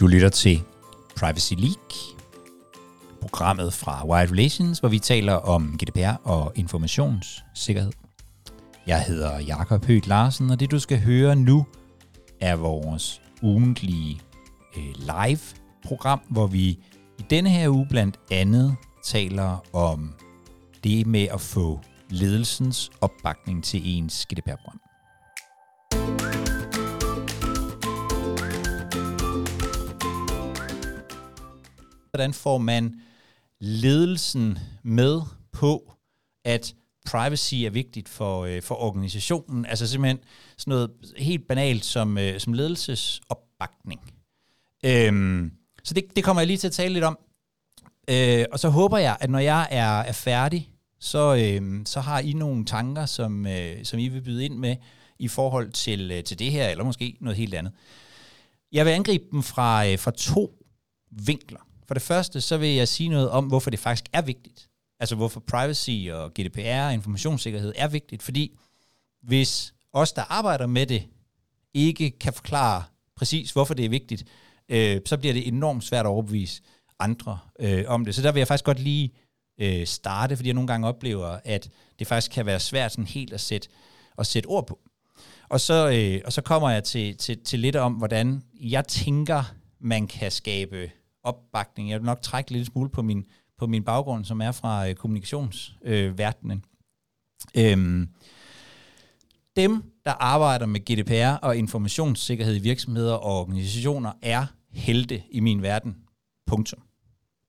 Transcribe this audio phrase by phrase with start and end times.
[0.00, 0.62] Du lytter til
[1.16, 2.16] Privacy League,
[3.20, 7.92] programmet fra Wired Relations, hvor vi taler om GDPR og informationssikkerhed.
[8.86, 11.66] Jeg hedder Jakob Høgh Larsen, og det du skal høre nu
[12.40, 14.20] er vores ugentlige
[14.76, 16.68] øh, live-program, hvor vi
[17.18, 20.14] i denne her uge blandt andet taler om
[20.84, 21.80] det med at få
[22.10, 24.89] ledelsens opbakning til ens GDPR-program.
[32.10, 33.00] Hvordan får man
[33.60, 35.20] ledelsen med
[35.52, 35.92] på,
[36.44, 36.74] at
[37.06, 39.66] privacy er vigtigt for, øh, for organisationen?
[39.66, 40.18] Altså simpelthen
[40.58, 44.00] sådan noget helt banalt som, øh, som ledelsesopbakning.
[44.84, 45.52] Øhm,
[45.84, 47.18] så det, det kommer jeg lige til at tale lidt om.
[48.10, 52.18] Øh, og så håber jeg, at når jeg er, er færdig, så, øh, så har
[52.18, 54.76] I nogle tanker, som, øh, som I vil byde ind med
[55.18, 57.72] i forhold til, øh, til det her, eller måske noget helt andet.
[58.72, 60.64] Jeg vil angribe dem fra, øh, fra to
[61.10, 61.60] vinkler.
[61.90, 64.68] For det første, så vil jeg sige noget om, hvorfor det faktisk er vigtigt.
[65.00, 68.22] Altså hvorfor privacy og GDPR og informationssikkerhed er vigtigt.
[68.22, 68.58] Fordi
[69.22, 71.02] hvis os, der arbejder med det,
[71.74, 72.82] ikke kan forklare
[73.16, 74.24] præcis, hvorfor det er vigtigt,
[74.68, 76.62] øh, så bliver det enormt svært at overbevise
[76.98, 78.14] andre øh, om det.
[78.14, 79.12] Så der vil jeg faktisk godt lige
[79.60, 83.32] øh, starte, fordi jeg nogle gange oplever, at det faktisk kan være svært sådan helt
[83.32, 83.68] at sætte,
[84.18, 84.78] at sætte ord på.
[85.48, 89.54] Og så, øh, og så kommer jeg til, til, til lidt om, hvordan jeg tænker,
[89.80, 90.90] man kan skabe
[91.22, 91.90] opbakning.
[91.90, 93.24] Jeg vil nok trække lidt smule på min,
[93.58, 96.64] på min baggrund, som er fra øh, kommunikationsverdenen.
[97.56, 98.08] Øh, øhm,
[99.56, 105.62] dem, der arbejder med GDPR og informationssikkerhed i virksomheder og organisationer, er helte i min
[105.62, 105.96] verden.
[106.46, 106.82] Punktum.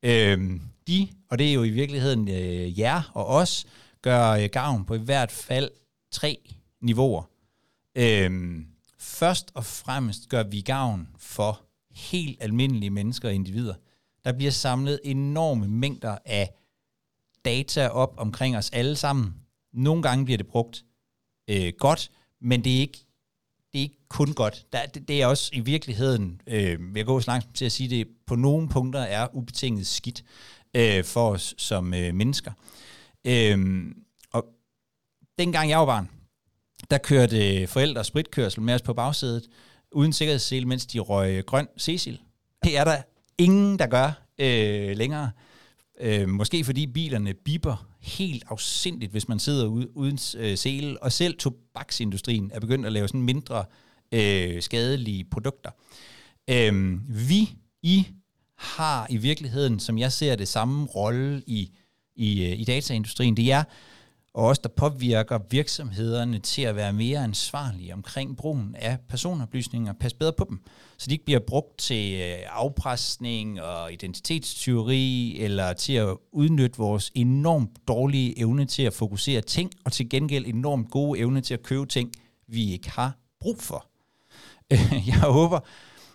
[0.04, 3.66] Øhm, de, og det er jo i virkeligheden øh, jer og os,
[4.02, 5.70] gør øh, gavn på i hvert fald
[6.12, 6.38] tre
[6.82, 7.24] niveauer.
[7.96, 11.62] Øhm, først og fremmest gør vi gavn for
[11.94, 13.74] helt almindelige mennesker og individer.
[14.24, 16.54] Der bliver samlet enorme mængder af
[17.46, 19.36] data op omkring os alle sammen.
[19.74, 20.86] Nogle gange bliver det brugt
[21.48, 23.06] øh, godt, men det er ikke
[23.74, 24.66] det er ikke kun godt.
[24.74, 27.90] Der, det, det er også i virkeligheden, øh, jeg går så langt til at sige
[27.90, 30.24] det, på nogle punkter er ubetinget skidt
[30.74, 32.52] øh, for os som øh, mennesker.
[33.26, 33.86] Øh,
[34.32, 34.46] og
[35.38, 36.10] dengang jeg var barn,
[36.92, 39.48] der kørte øh, forældre spritkørsel med os på bagsædet,
[39.92, 42.20] uden sikkerhedssele, mens de røg grøn Cecil.
[42.64, 42.98] Det er der
[43.38, 45.32] ingen, der gør øh, længere.
[46.02, 51.12] Øh, måske fordi bilerne biber helt afsindigt, hvis man sidder ude, uden øh, sele, og
[51.12, 53.66] selv tobaksindustrien er begyndt at lave sådan mindre
[54.12, 55.70] øh, skadelige produkter.
[56.50, 57.50] Øh, vi,
[57.84, 58.08] I,
[58.62, 61.72] har i virkeligheden, som jeg ser det, samme rolle i,
[62.16, 63.38] i, øh, i dataindustrien.
[63.38, 63.64] Det er
[64.34, 70.14] og også der påvirker virksomhederne til at være mere ansvarlige omkring brugen af personoplysninger, pas
[70.14, 70.60] bedre på dem,
[70.98, 77.12] så de ikke bliver brugt til øh, afpresning og identitetstyveri, eller til at udnytte vores
[77.16, 81.64] enormt dårlige evne til at fokusere ting, og til gengæld enormt gode evne til at
[81.64, 82.12] købe ting,
[82.48, 83.86] vi ikke har brug for.
[85.08, 85.60] Jeg håber,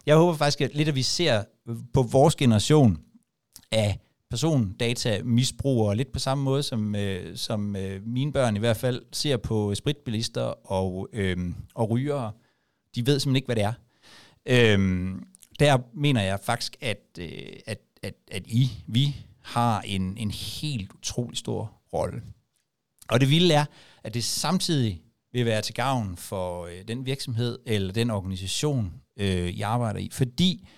[0.07, 1.45] jeg håber faktisk at lidt, at vi ser
[1.95, 2.99] på vores generation
[3.73, 3.99] af
[4.31, 9.03] persondata misbruger lidt på samme måde, som, øh, som øh, mine børn i hvert fald
[9.13, 11.37] ser på spritbilister og, øh,
[11.75, 12.33] og rygere.
[12.95, 13.73] De ved simpelthen ikke, hvad det er.
[14.47, 15.11] Øh,
[15.61, 17.29] der mener jeg faktisk, at, øh,
[17.67, 19.17] at, at, at I, vi,
[19.47, 22.23] har en, en helt utrolig stor rolle.
[23.09, 23.65] Og det vilde er,
[24.03, 29.49] at det samtidig vil være til gavn for øh, den virksomhed eller den organisation, øh,
[29.49, 30.69] I arbejder i, fordi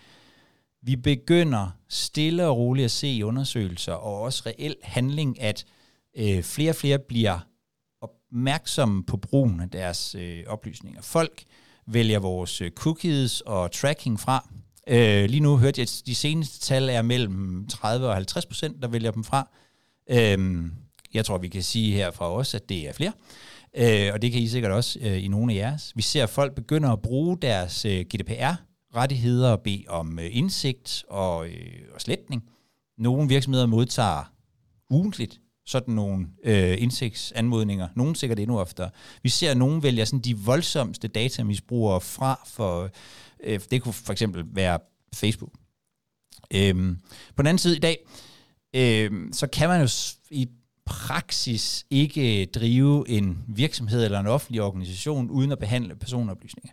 [0.83, 5.65] vi begynder stille og roligt at se i undersøgelser og også reel handling, at
[6.17, 7.39] øh, flere og flere bliver
[8.01, 11.03] opmærksomme på brugen af deres øh, oplysninger.
[11.03, 11.45] Folk
[11.87, 14.49] vælger vores øh, cookies og tracking fra.
[14.89, 18.83] Øh, lige nu hørte jeg, at de seneste tal er mellem 30 og 50 procent,
[18.83, 19.51] der vælger dem fra.
[20.11, 20.65] Øh,
[21.15, 23.13] jeg tror, vi kan sige her fra os, at det er flere.
[23.77, 25.93] Øh, og det kan I sikkert også øh, i nogle af jeres.
[25.97, 30.37] Vi ser, at folk begynder at bruge deres øh, GDPR rettigheder og bede om øh,
[30.37, 32.45] indsigt og, øh, og sletning.
[32.99, 34.33] Nogle virksomheder modtager
[34.91, 37.89] ugentligt sådan nogle øh, indsigtsanmodninger.
[37.95, 38.91] Nogle sikkert endnu oftere.
[39.23, 42.91] Vi ser, at nogen vælger sådan de voldsomste datamisbrugere fra for,
[43.45, 44.79] øh, det kunne for eksempel være
[45.15, 45.53] Facebook.
[46.51, 46.99] Øhm,
[47.37, 47.99] på den anden side i dag,
[48.75, 49.89] øh, så kan man jo
[50.31, 50.49] i
[50.85, 56.73] praksis ikke drive en virksomhed eller en offentlig organisation uden at behandle personoplysninger.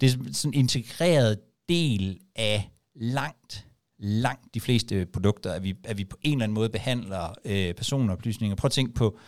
[0.00, 1.38] Det er sådan en integreret
[1.70, 3.66] del af langt,
[3.98, 7.74] langt de fleste produkter, at vi, at vi på en eller anden måde behandler øh,
[7.74, 8.56] personoplysninger.
[8.56, 9.18] Prøv at tænke på,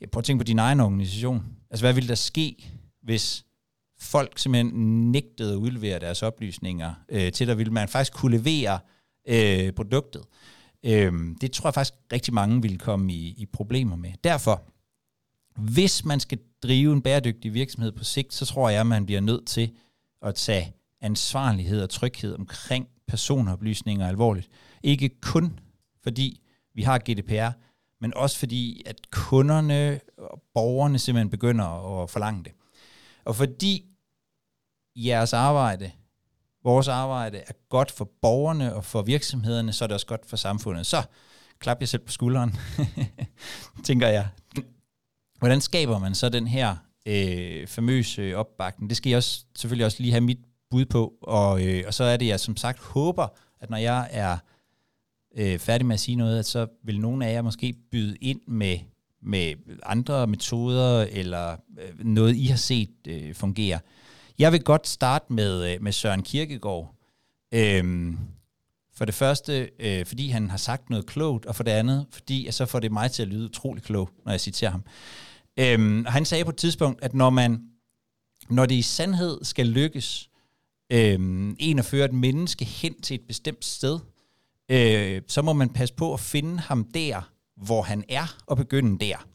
[0.00, 1.42] ja, prøv at tænke på din egen organisation.
[1.70, 2.70] Altså, hvad ville der ske,
[3.02, 3.44] hvis
[4.00, 8.78] folk simpelthen nægtede at udlevere deres oplysninger øh, til, der ville man faktisk kunne levere
[9.28, 10.22] øh, produktet.
[10.84, 14.12] Øh, det tror jeg faktisk rigtig mange ville komme i, i problemer med.
[14.24, 14.62] Derfor,
[15.56, 19.20] hvis man skal drive en bæredygtig virksomhed på sigt, så tror jeg, at man bliver
[19.20, 19.70] nødt til
[20.22, 24.48] at tage ansvarlighed og tryghed omkring personoplysninger alvorligt.
[24.82, 25.58] Ikke kun
[26.02, 26.40] fordi
[26.74, 27.50] vi har GDPR,
[28.00, 32.52] men også fordi, at kunderne og borgerne simpelthen begynder at forlange det.
[33.24, 33.84] Og fordi
[34.96, 35.90] jeres arbejde,
[36.64, 40.36] vores arbejde, er godt for borgerne og for virksomhederne, så er det også godt for
[40.36, 40.86] samfundet.
[40.86, 41.02] Så
[41.58, 42.56] klap jer selv på skulderen,
[43.84, 44.28] tænker jeg.
[45.38, 46.76] Hvordan skaber man så den her
[47.06, 48.90] øh, famøse opbakning?
[48.90, 50.38] Det skal jeg også, selvfølgelig også lige have mit
[50.70, 53.28] bud på, og, øh, og så er det, jeg som sagt håber,
[53.60, 54.38] at når jeg er
[55.36, 58.40] øh, færdig med at sige noget, at så vil nogle af jer måske byde ind
[58.46, 58.78] med,
[59.22, 63.80] med andre metoder, eller øh, noget, I har set øh, fungere.
[64.38, 66.94] Jeg vil godt starte med, øh, med Søren Kierkegaard.
[67.52, 68.18] Øhm,
[68.94, 72.46] for det første, øh, fordi han har sagt noget klogt, og for det andet, fordi
[72.46, 74.84] at så får det mig til at lyde utrolig klog, når jeg citerer ham.
[75.56, 77.70] Øhm, han sagde på et tidspunkt, at når man
[78.50, 80.29] når det i sandhed skal lykkes
[80.90, 83.98] øhm, en at føre et menneske hen til et bestemt sted,
[84.68, 88.98] øh, så må man passe på at finde ham der, hvor han er, og begynde
[89.04, 89.26] der.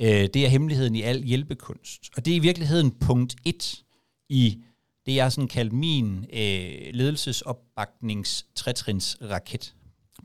[0.00, 2.10] Øh, det er hemmeligheden i al hjælpekunst.
[2.16, 3.84] Og det er i virkeligheden punkt et
[4.28, 4.62] i
[5.06, 8.46] det, jeg har sådan kaldt min øh, ledelsesopbaknings
[9.22, 9.74] raket.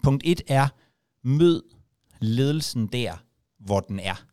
[0.04, 0.68] Punkt et er,
[1.24, 1.64] mød
[2.22, 3.24] ledelsen der,
[3.60, 4.26] hvor den er.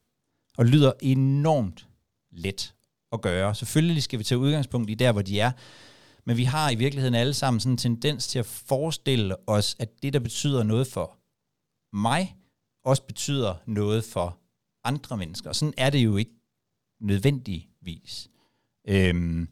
[0.57, 1.87] Og lyder enormt
[2.31, 2.75] let
[3.13, 3.55] at gøre.
[3.55, 5.53] Selvfølgelig skal vi tage udgangspunkt i der, hvor de er,
[6.27, 10.03] men vi har i virkeligheden alle sammen sådan en tendens til at forestille os, at
[10.03, 11.19] det, der betyder noget for
[11.97, 12.37] mig,
[12.85, 14.39] også betyder noget for
[14.85, 15.49] andre mennesker.
[15.49, 16.35] Og sådan er det jo ikke
[17.01, 18.29] nødvendigvis.
[18.89, 19.49] Øhm,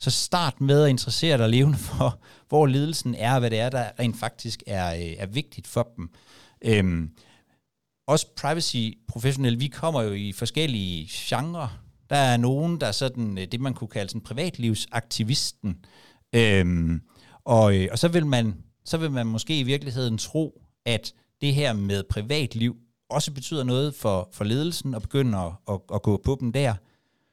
[0.00, 3.70] så start med at interessere dig levende for, hvor lidelsen er, og hvad det er,
[3.70, 6.10] der rent faktisk er, øh, er vigtigt for dem.
[6.62, 7.10] Øhm,
[8.06, 11.82] også privacy professionelle, vi kommer jo i forskellige genrer.
[12.10, 15.84] Der er nogen, der er sådan øh, det, man kunne kalde sådan privatlivsaktivisten.
[16.32, 17.00] Øhm,
[17.44, 18.54] og, øh, og så vil man
[18.84, 22.76] så vil man måske i virkeligheden tro, at det her med privatliv
[23.10, 26.74] også betyder noget for, for ledelsen, og begynde at, at, at gå på dem der.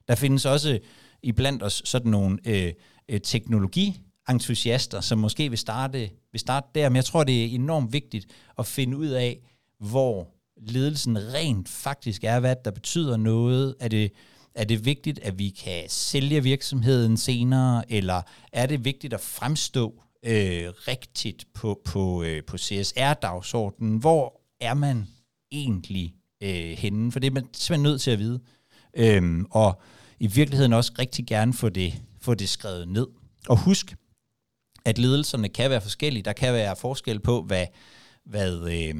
[0.07, 0.79] Der findes også
[1.23, 2.73] i blandt os sådan nogle øh,
[3.09, 7.93] øh, teknologientusiaster, som måske vil starte, vil starte der, men jeg tror, det er enormt
[7.93, 8.25] vigtigt
[8.59, 9.39] at finde ud af,
[9.79, 10.27] hvor
[10.57, 13.75] ledelsen rent faktisk er, hvad der betyder noget.
[13.79, 14.11] Er det,
[14.57, 18.21] er det vigtigt, at vi kan sælge virksomheden senere, eller
[18.51, 23.97] er det vigtigt at fremstå øh, rigtigt på, på, øh, på CSR-dagsordenen?
[23.97, 25.07] Hvor er man
[25.51, 27.11] egentlig øh, henne?
[27.11, 28.39] For det er man simpelthen nødt til at vide.
[28.93, 29.81] Øhm, og
[30.19, 33.07] i virkeligheden også rigtig gerne få det, få det skrevet ned.
[33.49, 33.95] Og husk,
[34.85, 36.23] at ledelserne kan være forskellige.
[36.23, 37.65] Der kan være forskel på, hvad,
[38.25, 38.95] hvad, øh,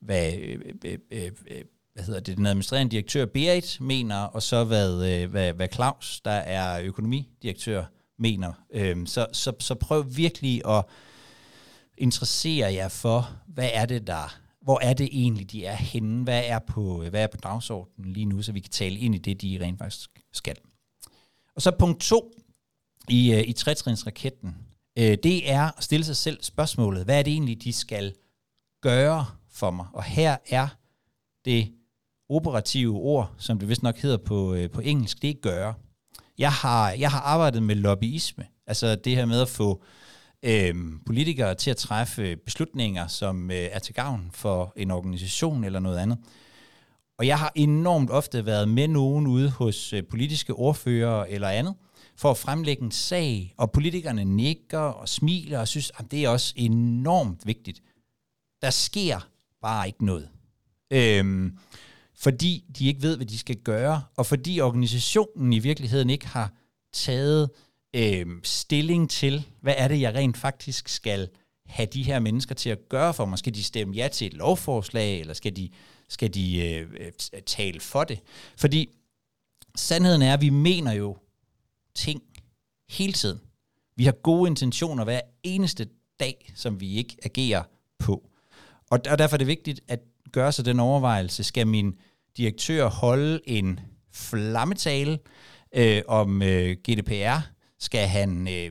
[0.00, 1.64] hvad, øh, øh, øh, øh
[1.96, 6.20] hvad hedder det, den administrerende direktør Berit mener, og så hvad, øh, hvad, hvad Claus,
[6.20, 7.84] der er økonomidirektør,
[8.18, 8.52] mener.
[8.70, 10.84] Øhm, så, så, så prøv virkelig at
[11.98, 16.24] interessere jer for, hvad er det, der hvor er det egentlig, de er henne?
[16.24, 19.18] Hvad er på, hvad er på dagsordenen lige nu, så vi kan tale ind i
[19.18, 20.56] det, de rent faktisk skal.
[21.54, 22.32] Og så punkt to
[23.08, 24.56] i, øh, i trætrinsraketten,
[24.98, 28.14] øh, det er at stille sig selv spørgsmålet, hvad er det egentlig, de skal
[28.80, 29.86] gøre for mig?
[29.92, 30.68] Og her er
[31.44, 31.72] det
[32.28, 35.74] operative ord, som det vist nok hedder på, øh, på engelsk, det er gøre.
[36.38, 39.82] Jeg har, jeg har arbejdet med lobbyisme, altså det her med at få
[40.42, 40.74] øh,
[41.06, 45.98] politikere til at træffe beslutninger, som øh, er til gavn for en organisation eller noget
[45.98, 46.18] andet.
[47.18, 51.74] Og jeg har enormt ofte været med nogen ude hos øh, politiske ordfører eller andet,
[52.16, 56.28] for at fremlægge en sag, og politikerne nikker og smiler og synes, at det er
[56.28, 57.82] også enormt vigtigt.
[58.62, 59.28] Der sker
[59.62, 60.28] bare ikke noget.
[60.90, 61.58] Øhm,
[62.16, 66.52] fordi de ikke ved, hvad de skal gøre, og fordi organisationen i virkeligheden ikke har
[66.92, 67.50] taget
[67.94, 71.28] øh, stilling til, hvad er det, jeg rent faktisk skal
[71.66, 73.38] have de her mennesker til at gøre for mig?
[73.38, 75.70] Skal de stemme ja til et lovforslag, eller skal de,
[76.08, 77.12] skal de øh,
[77.46, 78.20] tale for det?
[78.56, 78.88] Fordi
[79.76, 81.16] sandheden er, at vi mener jo
[81.94, 82.22] ting
[82.88, 83.40] hele tiden.
[83.96, 85.88] Vi har gode intentioner hver eneste
[86.20, 87.62] dag, som vi ikke agerer
[87.98, 88.30] på.
[88.90, 90.00] Og, og derfor er det vigtigt at
[90.36, 91.94] gøre sig den overvejelse, skal min
[92.36, 93.80] direktør holde en
[94.12, 95.18] flammetale
[95.74, 97.40] øh, om øh, GDPR,
[97.78, 98.70] skal han øh, øh,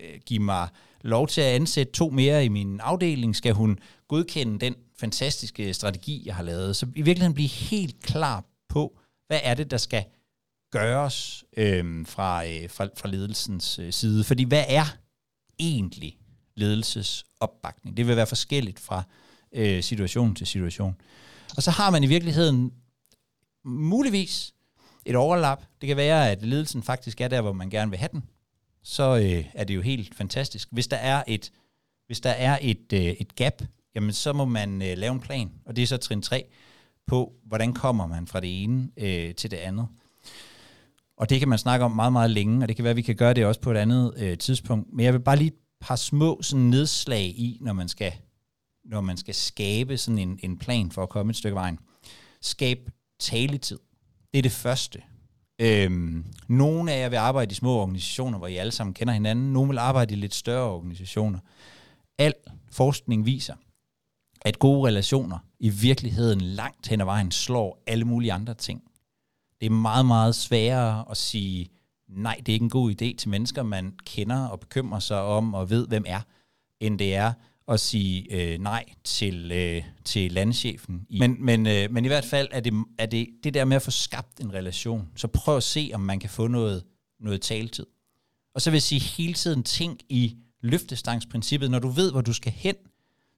[0.00, 0.68] øh, give mig
[1.00, 3.36] lov til at ansætte to mere i min afdeling?
[3.36, 3.78] Skal hun
[4.08, 6.76] godkende den fantastiske strategi, jeg har lavet?
[6.76, 10.04] Så i virkeligheden blive helt klar på, hvad er det, der skal
[10.70, 14.24] gøres øh, fra, øh, fra, fra ledelsens øh, side.
[14.24, 14.96] Fordi hvad er
[15.58, 16.18] egentlig
[16.56, 17.96] ledelsesopbakning?
[17.96, 19.02] Det vil være forskelligt fra
[19.54, 20.96] øh, situation til situation.
[21.56, 22.72] Og så har man i virkeligheden
[23.64, 24.54] muligvis
[25.04, 25.62] et overlap.
[25.80, 28.22] Det kan være, at ledelsen faktisk er der, hvor man gerne vil have den.
[28.82, 30.68] Så øh, er det jo helt fantastisk.
[30.70, 31.52] Hvis der er et,
[32.06, 33.62] hvis der er et, øh, et gap,
[33.94, 35.50] jamen så må man øh, lave en plan.
[35.64, 36.44] Og det er så trin 3
[37.06, 39.86] på, hvordan kommer man fra det ene øh, til det andet.
[41.16, 43.02] Og det kan man snakke om meget, meget længe, og det kan være, at vi
[43.02, 44.92] kan gøre det også på et andet øh, tidspunkt.
[44.92, 48.12] Men jeg vil bare lige et par små sådan, nedslag i, når man skal,
[48.84, 51.78] når man skal skabe sådan en, en plan for at komme et stykke vejen.
[52.40, 53.78] Skab taletid.
[54.32, 55.02] Det er det første.
[55.58, 59.52] Øhm, nogle af jer vil arbejde i små organisationer, hvor I alle sammen kender hinanden.
[59.52, 61.38] Nogle vil arbejde i lidt større organisationer.
[62.18, 62.34] Al
[62.70, 63.54] forskning viser,
[64.40, 68.82] at gode relationer i virkeligheden langt hen ad vejen slår alle mulige andre ting.
[69.60, 71.68] Det er meget, meget sværere at sige,
[72.08, 75.54] nej, det er ikke en god idé til mennesker, man kender og bekymrer sig om
[75.54, 76.20] og ved, hvem er,
[76.80, 77.32] end det er
[77.72, 81.06] at sige øh, nej til, øh, til landchefen.
[81.18, 83.82] Men, men, øh, men i hvert fald er det, er det det der med at
[83.82, 85.08] få skabt en relation.
[85.16, 86.84] Så prøv at se, om man kan få noget,
[87.20, 87.86] noget taletid.
[88.54, 91.70] Og så vil jeg sige, hele tiden tænk i løftestangsprincippet.
[91.70, 92.74] Når du ved, hvor du skal hen,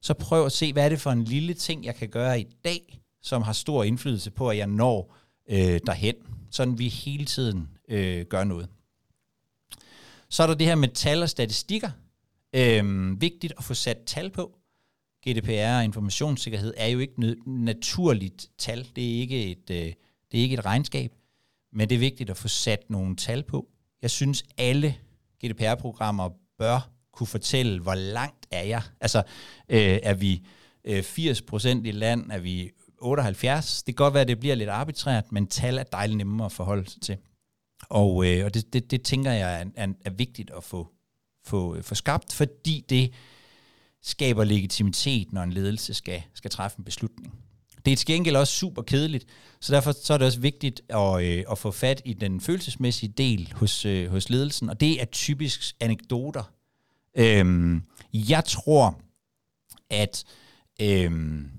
[0.02, 2.46] så prøv at se, hvad er det for en lille ting, jeg kan gøre i
[2.64, 5.16] dag, som har stor indflydelse på, at jeg når
[5.48, 6.14] øh, derhen.
[6.50, 8.68] Sådan vi hele tiden øh, gør noget.
[10.28, 11.90] Så er der det her med tal og statistikker.
[12.54, 14.58] Øhm, vigtigt at få sat tal på.
[15.28, 18.88] GDPR og informationssikkerhed er jo ikke noget naturligt tal.
[18.96, 19.92] Det er ikke et, øh,
[20.32, 21.12] det er ikke et regnskab,
[21.72, 23.68] men det er vigtigt at få sat nogle tal på.
[24.02, 24.96] Jeg synes, alle
[25.44, 28.82] GDPR-programmer bør kunne fortælle, hvor langt er jeg.
[29.00, 29.18] Altså,
[29.68, 30.46] øh, er vi
[30.84, 33.82] øh, 80% i land, er vi 78?
[33.82, 36.52] Det kan godt være, at det bliver lidt arbitrært, men tal er dejligt nemmere at
[36.52, 37.16] forholde sig til.
[37.88, 40.88] Og, øh, og det, det, det tænker jeg er, er, er vigtigt at få,
[41.44, 43.12] få, øh, få skabt, fordi det
[44.02, 47.34] skaber legitimitet, når en ledelse skal, skal træffe en beslutning.
[47.84, 49.26] Det er til gengæld også super kedeligt,
[49.60, 53.12] så derfor så er det også vigtigt at, øh, at få fat i den følelsesmæssige
[53.18, 56.52] del hos, øh, hos ledelsen, og det er typisk anekdoter.
[57.16, 57.82] Øhm,
[58.12, 59.00] jeg tror,
[59.90, 60.24] at
[60.80, 61.50] øhm,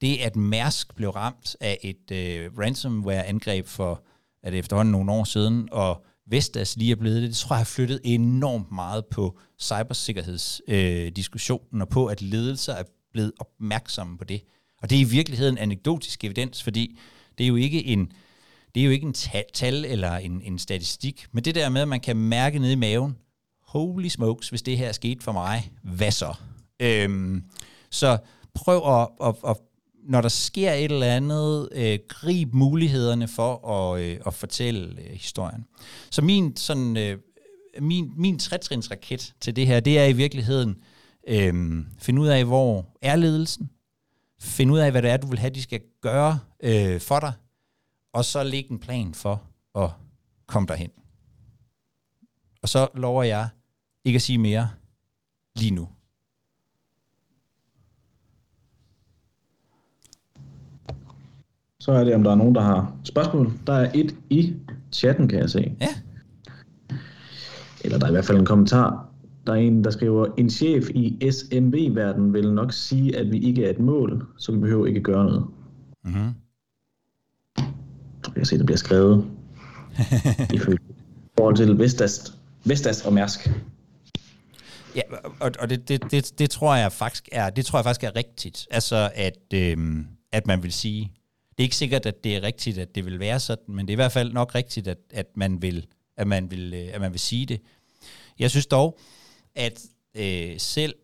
[0.00, 4.02] det, at Mærsk blev ramt af et øh, ransomware-angreb for
[4.42, 7.60] at det efterhånden nogle år siden, og Vestas lige er blevet det, det tror jeg
[7.60, 14.24] har flyttet enormt meget på cybersikkerhedsdiskussionen øh, og på, at ledelser er blevet opmærksomme på
[14.24, 14.42] det.
[14.82, 16.98] Og det er i virkeligheden anekdotisk evidens, fordi
[17.38, 18.12] det er jo ikke en,
[18.74, 19.14] det er jo ikke en
[19.54, 22.74] tal eller en, en statistik, men det der med, at man kan mærke ned i
[22.74, 23.16] maven,
[23.62, 26.34] holy smokes, hvis det her er sket for mig, hvad så?
[26.80, 27.44] Øhm,
[27.90, 28.18] så
[28.54, 29.56] prøv at, at, at
[30.10, 35.10] når der sker et eller andet, øh, grib mulighederne for at, øh, at fortælle øh,
[35.10, 35.66] historien.
[36.10, 37.18] Så min, sådan, øh,
[37.80, 40.76] min, min trætrinsraket til det her, det er i virkeligheden,
[41.28, 43.70] øh, finde ud af, hvor er ledelsen,
[44.40, 47.32] finde ud af, hvad det er, du vil have, de skal gøre øh, for dig,
[48.12, 49.42] og så lægge en plan for
[49.74, 49.90] at
[50.46, 50.90] komme derhen.
[52.62, 53.48] Og så lover jeg
[54.04, 54.70] ikke at sige mere
[55.56, 55.88] lige nu.
[61.80, 63.52] Så er det, om der er nogen, der har spørgsmål.
[63.66, 64.54] Der er et i
[64.92, 65.72] chatten, kan jeg se.
[65.80, 65.88] Ja.
[67.84, 69.06] Eller der er i hvert fald en kommentar.
[69.46, 73.64] Der er en, der skriver, en chef i SMV-verdenen vil nok sige, at vi ikke
[73.64, 75.46] er et mål, så vi behøver ikke gøre noget.
[76.04, 76.34] Mm-hmm.
[78.26, 79.24] Jeg kan se, der bliver skrevet
[80.54, 80.58] i
[81.38, 82.34] forhold til Vestas,
[82.64, 83.50] Vestas og Mærsk.
[84.96, 85.02] Ja,
[85.40, 88.16] og, og det, det, det, det, tror jeg faktisk er, det tror jeg faktisk er
[88.16, 88.66] rigtigt.
[88.70, 91.12] Altså, at, øhm, at man vil sige,
[91.60, 93.92] det er ikke sikkert, at det er rigtigt, at det vil være sådan, men det
[93.92, 95.86] er i hvert fald nok rigtigt, at, at, man, vil,
[96.16, 97.60] at, man, vil, øh, at man vil sige det.
[98.38, 98.98] Jeg synes dog,
[99.54, 99.80] at
[100.14, 100.94] øh, selv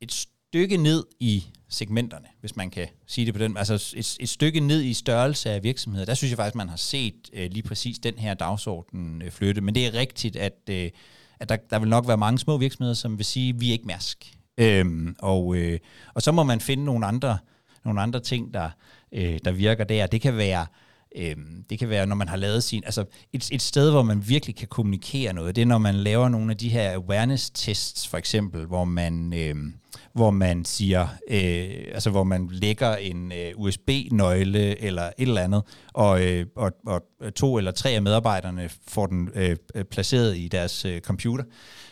[0.00, 4.28] et stykke ned i segmenterne, hvis man kan sige det på den, altså et, et
[4.28, 7.62] stykke ned i størrelse af virksomheder, der synes jeg faktisk, man har set øh, lige
[7.62, 9.60] præcis den her dagsorden øh, flytte.
[9.60, 10.90] Men det er rigtigt, at, øh,
[11.40, 13.72] at der, der vil nok være mange små virksomheder, som vil sige, at vi er
[13.72, 14.36] ikke mærsk.
[14.58, 15.78] Øhm, og, øh,
[16.14, 17.38] og så må man finde nogle andre,
[17.84, 18.70] nogle andre ting, der,
[19.12, 20.06] øh, der virker der.
[20.06, 20.66] Det kan være,
[21.16, 21.36] øh,
[21.70, 22.82] det kan være, når man har lavet sin...
[22.84, 26.28] Altså et, et sted, hvor man virkelig kan kommunikere noget, det er, når man laver
[26.28, 29.54] nogle af de her awareness-tests, for eksempel, hvor man, øh,
[30.12, 31.08] hvor man siger...
[31.30, 35.62] Øh, altså, hvor man lægger en øh, USB-nøgle eller et eller andet,
[35.92, 37.02] og, øh, og, og
[37.34, 39.56] to eller tre af medarbejderne får den øh,
[39.90, 41.44] placeret i deres øh, computer,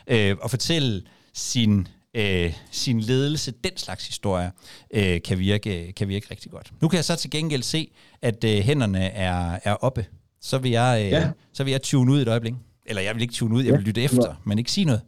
[0.07, 1.03] øh, og fortælle
[1.35, 4.51] sin øh, sin ledelse, den slags historier,
[4.95, 6.73] øh, kan, virke, kan virke rigtig godt.
[6.81, 7.93] Nu kan jeg så til gengæld se,
[8.23, 10.07] at øh, hænderne er, er oppe.
[10.41, 11.31] så vil jeg, øh, ja.
[11.53, 12.55] så vil jeg tune ud et øjeblik.
[12.87, 15.01] Eller jeg vil ikke tune ud, jeg vil lytte efter, men ikke sige noget.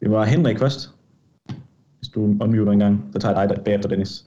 [0.00, 0.90] Det var Henrik først.
[1.98, 4.24] Hvis du unmuter en gang, så tager jeg dig bagefter, Dennis.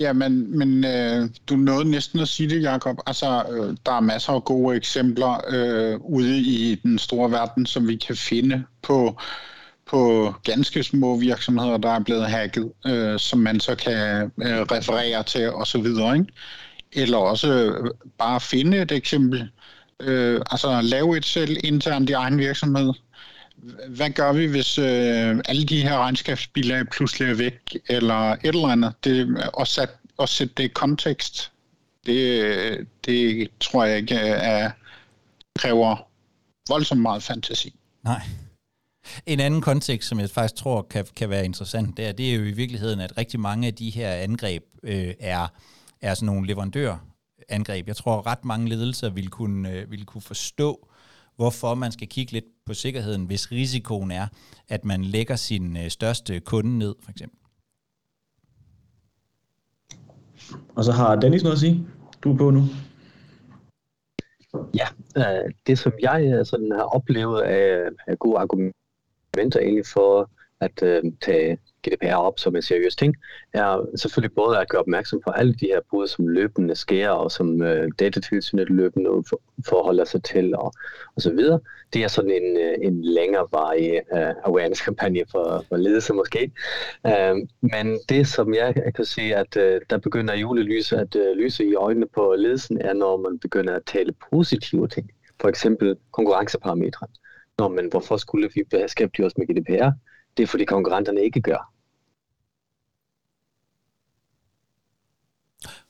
[0.00, 2.96] Ja, men, men øh, du nåede næsten at sige det, Jacob.
[3.06, 7.88] Altså, øh, der er masser af gode eksempler øh, ude i den store verden, som
[7.88, 9.20] vi kan finde på,
[9.86, 15.22] på ganske små virksomheder, der er blevet hacket, øh, som man så kan øh, referere
[15.22, 15.86] til osv.
[15.86, 16.26] Ikke?
[16.92, 19.50] Eller også øh, bare finde et eksempel.
[20.00, 22.92] Øh, altså lave et selv internt i egen virksomhed
[23.88, 28.68] hvad gør vi, hvis øh, alle de her regnskabsbilag pludselig er væk, eller et eller
[28.68, 28.94] andet?
[29.04, 31.52] Det, og, sat, og sætte det i kontekst,
[32.06, 34.70] det, det tror jeg ikke øh, er,
[35.58, 35.96] kræver
[36.68, 37.74] voldsomt meget fantasi.
[38.04, 38.22] Nej.
[39.26, 42.34] En anden kontekst, som jeg faktisk tror kan, kan være interessant, det er, det er
[42.34, 45.48] jo i virkeligheden, at rigtig mange af de her angreb øh, er,
[46.00, 47.86] er sådan nogle leverandørangreb.
[47.86, 50.88] Jeg tror, at ret mange ledelser vil kunne, øh, vil kunne forstå,
[51.36, 54.26] hvorfor man skal kigge lidt på sikkerheden, hvis risikoen er,
[54.68, 57.38] at man lægger sin øh, største kunde ned, for eksempel.
[60.76, 61.86] Og så har Dennis noget at sige.
[62.22, 62.62] Du er på nu.
[64.74, 68.83] Ja, øh, det som jeg øh, sådan har oplevet af, af gode argumenter
[69.38, 73.14] egentlig for at øh, tage GDPR op som en seriøs ting,
[73.52, 77.30] er selvfølgelig både at gøre opmærksom på alle de her brud, som løbende sker, og
[77.30, 80.72] som øh, datatilsynet løbende for, forholder sig til, og,
[81.16, 81.60] og så videre.
[81.92, 83.46] Det er sådan en, øh, en længere
[84.14, 86.52] øh, awareness-kampagne for, for ledelse måske.
[87.06, 91.36] Øh, men det, som jeg, jeg kan sige, at øh, der begynder julelys at øh,
[91.36, 95.10] lyse i øjnene på ledelsen, er, når man begynder at tale positive ting.
[95.40, 97.06] For eksempel konkurrenceparametre.
[97.58, 99.90] Nå, men hvorfor skulle vi beskæftige os med GDPR?
[100.36, 101.74] Det er fordi konkurrenterne ikke gør.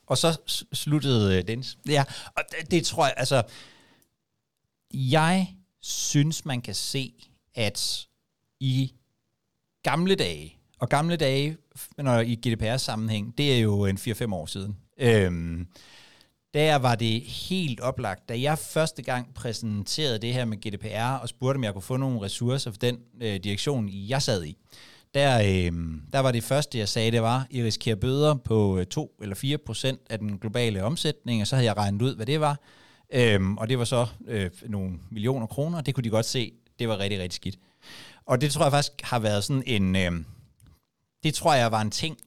[0.06, 0.40] Og så
[0.72, 1.78] sluttede øh, Dennis.
[1.88, 2.04] Ja,
[2.36, 3.42] og det, det tror jeg, altså,
[4.92, 7.14] jeg synes, man kan se,
[7.54, 8.06] at
[8.60, 8.94] i
[9.82, 11.56] gamle dage, og gamle dage,
[11.96, 15.66] når i GDPR-sammenhæng, det er jo en 4-5 år siden, øhm,
[16.54, 21.28] der var det helt oplagt, da jeg første gang præsenterede det her med GDPR, og
[21.28, 24.56] spurgte, om jeg kunne få nogle ressourcer for den øh, direktion, jeg sad i,
[25.14, 25.72] der, øh,
[26.12, 29.16] der var det første, jeg sagde, det var, at I risikerer bøder på øh, 2
[29.22, 32.40] eller 4 procent af den globale omsætning, og så havde jeg regnet ud, hvad det
[32.40, 32.60] var.
[33.12, 36.88] Øhm, og det var så øh, nogle millioner kroner, det kunne de godt se, det
[36.88, 37.58] var rigtig, rigtig skidt.
[38.26, 40.12] Og det tror jeg faktisk har været sådan en, øh,
[41.22, 42.18] det tror jeg var en ting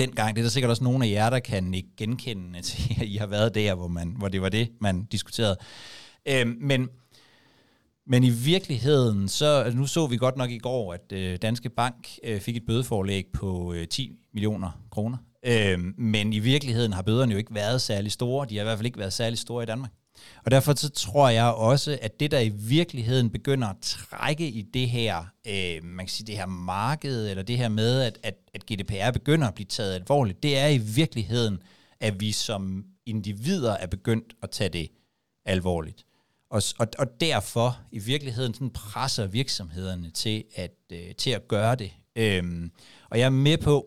[0.00, 0.36] dengang.
[0.36, 3.16] Det er der sikkert også nogle af jer, der kan ikke genkende til, at I
[3.16, 5.56] har været der, hvor, man, hvor det var det, man diskuterede.
[6.28, 6.88] Øh, men
[8.06, 11.68] men i virkeligheden, så altså, nu så vi godt nok i går, at øh, Danske
[11.68, 15.16] Bank øh, fik et bødeforlæg på øh, 10 millioner kroner.
[15.46, 18.46] Øh, men i virkeligheden har bøderne jo ikke været særlig store.
[18.48, 19.90] De har i hvert fald ikke været særlig store i Danmark.
[20.44, 24.62] Og derfor så tror jeg også, at det der i virkeligheden begynder at trække i
[24.62, 28.34] det her, øh, man kan sige det her marked, eller det her med, at, at,
[28.54, 31.62] at GDPR begynder at blive taget alvorligt, det er i virkeligheden,
[32.00, 34.88] at vi som individer er begyndt at tage det
[35.44, 36.06] alvorligt.
[36.50, 41.74] Og, og, og derfor i virkeligheden sådan presser virksomhederne til at, øh, til at gøre
[41.74, 41.92] det.
[42.16, 42.70] Øhm,
[43.10, 43.86] og jeg er med på,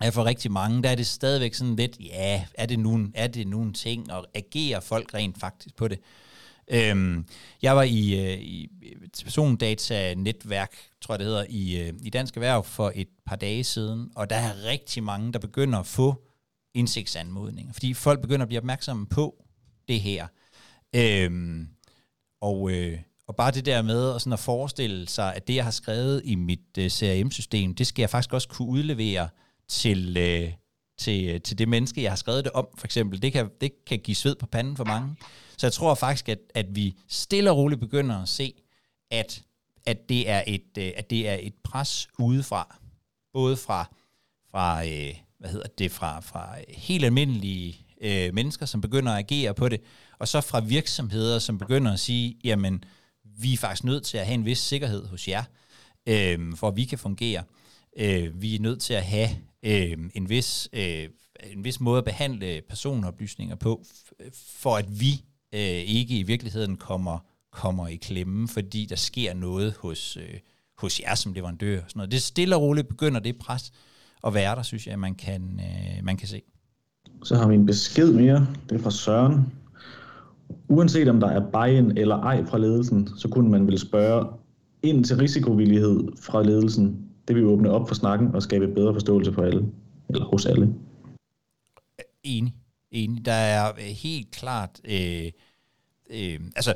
[0.00, 3.26] er for rigtig mange, der er det stadigvæk sådan lidt, ja, er det nu, er
[3.26, 5.98] det nu en ting, og agerer folk rent faktisk på det?
[6.68, 7.26] Øhm,
[7.62, 8.70] jeg var i, øh, i
[9.24, 14.10] persondata-netværk, tror jeg det hedder, i, øh, i Dansk Erhverv for et par dage siden,
[14.16, 16.22] og der er rigtig mange, der begynder at få
[16.74, 19.44] indsigtsanmodninger, fordi folk begynder at blive opmærksomme på
[19.88, 20.26] det her.
[20.96, 21.68] Øhm,
[22.40, 25.64] og, øh, og bare det der med at, sådan at forestille sig, at det, jeg
[25.64, 29.28] har skrevet i mit øh, CRM-system, det skal jeg faktisk også kunne udlevere
[29.68, 30.52] til, øh,
[30.98, 33.22] til, øh, til det menneske, jeg har skrevet det om, for eksempel.
[33.22, 35.16] Det kan, det kan give sved på panden for mange.
[35.56, 38.54] Så jeg tror faktisk, at, at vi stille og roligt begynder at se,
[39.10, 39.42] at,
[39.86, 42.76] at, det, er et, øh, at det er et pres udefra.
[43.32, 43.94] Både fra,
[44.50, 49.54] fra øh, hvad hedder det, fra, fra helt almindelige øh, mennesker, som begynder at agere
[49.54, 49.80] på det,
[50.18, 52.84] og så fra virksomheder, som begynder at sige, jamen,
[53.38, 55.44] vi er faktisk nødt til at have en vis sikkerhed hos jer,
[56.06, 57.42] øh, for at vi kan fungere.
[57.96, 59.28] Øh, vi er nødt til at have
[59.64, 61.08] øh, en, vis, øh,
[61.52, 63.84] en vis måde at behandle personoplysninger på,
[64.34, 65.24] for at vi
[65.54, 67.18] øh, ikke i virkeligheden kommer,
[67.52, 70.38] kommer i klemme, fordi der sker noget hos, øh,
[70.78, 71.76] hos jer som leverandør.
[71.82, 72.12] Og Sådan noget.
[72.12, 73.72] Det stille og roligt begynder det pres
[74.26, 76.42] at være der, synes jeg, man kan, øh, man kan se.
[77.24, 78.46] Så har vi en besked mere.
[78.68, 79.52] Det er fra Søren.
[80.68, 84.26] Uanset om der er buy-in eller ej fra ledelsen, så kunne man vel spørge
[84.82, 87.08] ind til risikovillighed fra ledelsen.
[87.28, 89.66] Det vil åbne op for snakken og skabe bedre forståelse for alle,
[90.08, 90.74] eller hos alle.
[92.22, 92.54] Enig.
[92.90, 93.24] enig.
[93.24, 95.32] Der er øh, helt klart, øh,
[96.10, 96.74] øh, altså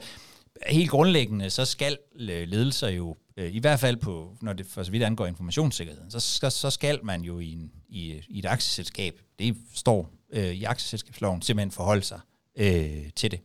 [0.67, 4.83] helt grundlæggende, så skal øh, ledelser jo, øh, i hvert fald på, når det for
[4.83, 8.47] så vidt angår informationssikkerheden, så så, så skal man jo i, en, i, i et
[8.47, 12.21] aktieselskab, det står øh, i aktieselskabsloven, simpelthen forholde sig
[12.59, 13.41] øh, til det.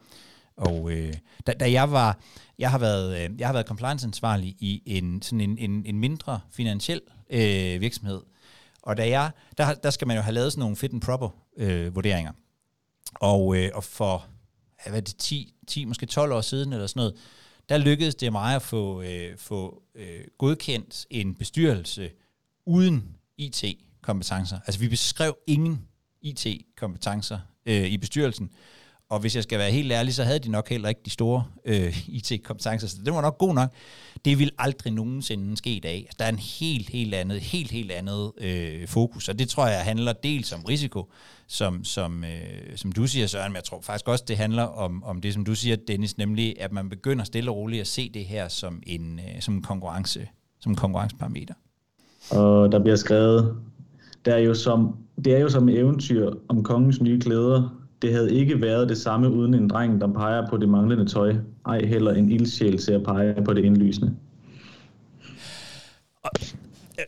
[0.58, 1.14] Og øh,
[1.48, 2.20] da, da jeg var,
[2.60, 6.40] jeg har været, øh, jeg har været compliance-ansvarlig i en, sådan en, en, en mindre
[6.52, 8.22] finansiel øh, virksomhed,
[8.82, 11.30] og da jeg, der, der skal man jo have lavet sådan nogle fit and proper
[11.58, 12.32] øh, vurderinger.
[13.14, 14.26] Og, øh, og for
[14.90, 17.16] hvad det, 10, 10, måske 12 år siden eller sådan noget,
[17.70, 22.12] der lykkedes det mig at få, øh, få øh, godkendt en bestyrelse
[22.66, 24.60] uden IT-kompetencer.
[24.66, 25.88] Altså vi beskrev ingen
[26.22, 28.52] IT-kompetencer øh, i bestyrelsen,
[29.14, 31.44] og hvis jeg skal være helt ærlig, så havde de nok heller ikke de store
[31.66, 33.70] øh, IT-kompetencer, så det var nok god nok.
[34.26, 35.96] Det vil aldrig nogensinde ske i dag.
[35.96, 39.68] Altså, der er en helt, helt andet, helt, helt andet øh, fokus, og det tror
[39.68, 41.12] jeg handler dels om risiko,
[41.48, 45.04] som, som, øh, som du siger, Søren, men jeg tror faktisk også, det handler om,
[45.04, 48.10] om det, som du siger, Dennis, nemlig at man begynder stille og roligt at se
[48.14, 50.28] det her som en, øh, som en konkurrence,
[50.62, 51.54] som en konkurrenceparameter.
[52.32, 53.58] Og der bliver skrevet,
[54.26, 58.36] der er jo som, det er jo som eventyr om kongens nye klæder, det havde
[58.36, 61.36] ikke været det samme uden en dreng, der peger på det manglende tøj.
[61.66, 64.16] Ej heller en ildsjæl til at pege på det indlysende.
[66.24, 66.32] Og,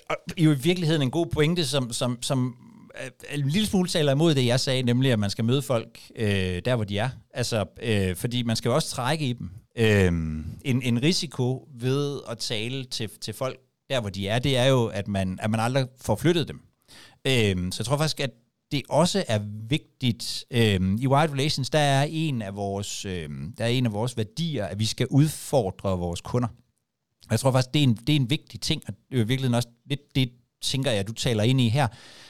[0.09, 2.55] og, jo i virkeligheden en god pointe, som, som, som
[3.31, 6.61] en lille smule taler imod det, jeg sagde, nemlig at man skal møde folk øh,
[6.65, 7.09] der, hvor de er.
[7.33, 9.49] Altså, øh, fordi man skal jo også trække i dem.
[9.77, 10.05] Øh,
[10.65, 13.57] en, en risiko ved at tale til, til folk
[13.89, 16.59] der, hvor de er, det er jo, at man, at man aldrig får flyttet dem.
[17.27, 18.31] Øh, så jeg tror faktisk, at
[18.71, 20.45] det også er vigtigt.
[20.51, 24.17] Øhm, I Wild Relations, der er en af vores, øhm, der er en af vores
[24.17, 26.47] værdier, at vi skal udfordre vores kunder.
[27.25, 29.49] Og jeg tror faktisk, det er en, det er en vigtig ting, og det er
[29.49, 31.87] i også lidt det, tænker jeg, du taler ind i her,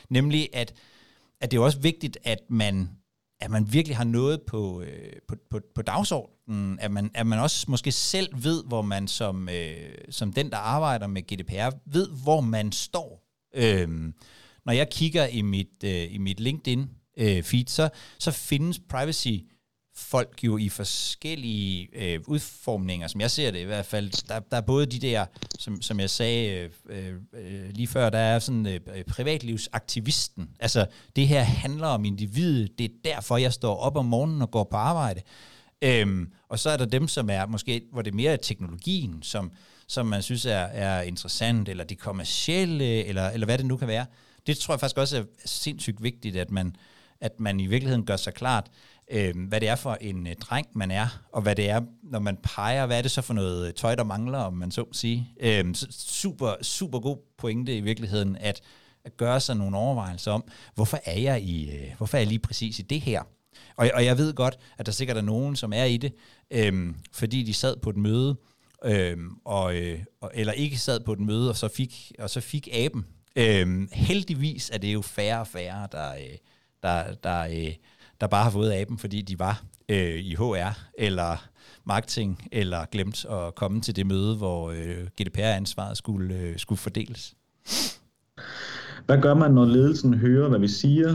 [0.09, 0.73] nemlig at,
[1.41, 2.89] at det er også vigtigt, at man,
[3.39, 7.39] at man virkelig har noget på, øh, på, på, på dagsordenen, at man, at man
[7.39, 12.09] også måske selv ved, hvor man som, øh, som den, der arbejder med GDPR, ved,
[12.23, 13.23] hvor man står.
[13.55, 14.13] Øh,
[14.65, 19.37] når jeg kigger i mit, øh, i mit LinkedIn øh, feed, så, så findes privacy
[19.97, 24.27] folk jo i forskellige øh, udformninger, som jeg ser det i hvert fald.
[24.27, 25.25] Der, der er både de der,
[25.59, 30.49] som, som jeg sagde øh, øh, lige før, der er sådan øh, privatlivsaktivisten.
[30.59, 32.79] Altså, det her handler om individet.
[32.79, 35.21] Det er derfor, jeg står op om morgenen og går på arbejde.
[35.81, 39.51] Øhm, og så er der dem, som er måske, hvor det mere er teknologien, som,
[39.87, 43.87] som man synes er, er interessant, eller det kommercielle, eller, eller hvad det nu kan
[43.87, 44.05] være
[44.47, 46.75] det tror jeg faktisk også er sindssygt vigtigt, at man,
[47.21, 48.71] at man i virkeligheden gør sig klart,
[49.11, 52.19] øh, hvad det er for en øh, dreng, man er, og hvad det er, når
[52.19, 54.81] man peger, hvad er det så for noget øh, tøj, der mangler, om man så
[54.81, 55.29] må sige.
[55.39, 58.61] Øh, super, super god pointe i virkeligheden, at,
[59.05, 60.43] at gøre sig nogle overvejelser om,
[60.75, 63.23] hvorfor er jeg i, øh, hvorfor er jeg lige præcis i det her?
[63.75, 66.13] Og, og jeg ved godt, at der sikkert er nogen, som er i det,
[66.51, 68.35] øh, fordi de sad på et møde,
[68.85, 69.99] Øhm, og, øh,
[70.33, 73.05] eller ikke sad på et møde, og så fik, og så fik aben
[73.37, 76.37] Øhm, heldigvis er det jo færre og færre, der, øh,
[76.83, 77.73] der, der, øh,
[78.21, 81.47] der bare har fået aben, fordi de var øh, i HR eller
[81.85, 87.35] marketing, eller glemt at komme til det møde, hvor øh, GDPR-ansvaret skulle, øh, skulle fordeles.
[89.05, 91.13] Hvad gør man, når ledelsen hører, hvad vi siger,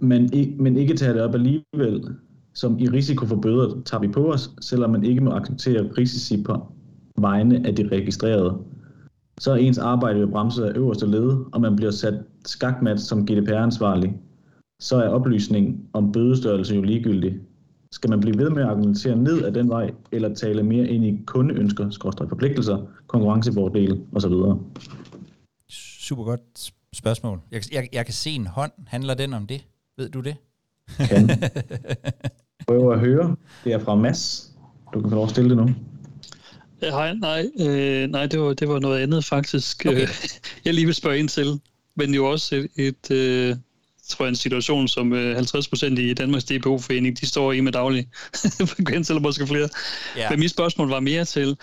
[0.00, 2.16] men ikke, men ikke tager det op alligevel?
[2.54, 6.42] Som i risiko for bøder tager vi på os, selvom man ikke må acceptere risici
[6.42, 6.72] på
[7.18, 8.64] vegne af de registrerede
[9.38, 12.14] så er ens arbejde ved bremset af øverste led, og man bliver sat
[12.44, 14.14] skakmat som GDPR-ansvarlig,
[14.80, 17.40] så er oplysning om bødestørrelse jo ligegyldig.
[17.92, 21.04] Skal man blive ved med at argumentere ned af den vej, eller tale mere ind
[21.04, 24.32] i kundeønsker, skorstræk forpligtelser, konkurrencefordele osv.?
[26.00, 27.40] Super godt spørgsmål.
[27.50, 28.72] Jeg, jeg, jeg kan se en hånd.
[28.86, 29.66] Handler den om det?
[29.96, 30.36] Ved du det?
[30.98, 31.30] Kan.
[32.68, 33.36] Prøv at høre.
[33.64, 34.52] Det er fra Mads.
[34.94, 35.68] Du kan få lov at stille det nu.
[36.90, 40.08] Hej, nej, øh, nej det, var, det var noget andet faktisk, okay.
[40.64, 41.60] jeg lige vil spørge ind til.
[41.94, 43.56] Men jo også et, et øh,
[44.08, 48.08] tror jeg, en situation, som øh, 50% i Danmarks DPO-forening, de står i med daglig
[48.72, 49.68] frekvens, eller måske flere.
[50.18, 50.30] Yeah.
[50.30, 51.56] Men mit spørgsmål var mere til,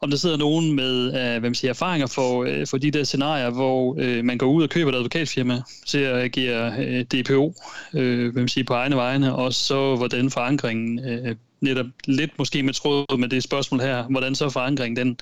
[0.00, 3.04] om der sidder nogen med øh, hvad man siger, erfaringer for, øh, for de der
[3.04, 7.54] scenarier, hvor øh, man går ud og køber et advokatfirma, til at agere øh, DPO
[7.94, 12.62] øh, hvad man siger, på egne vegne, og så hvordan forankringen øh, netop lidt måske
[12.62, 15.18] med tråd med det spørgsmål her, hvordan så forankringen den,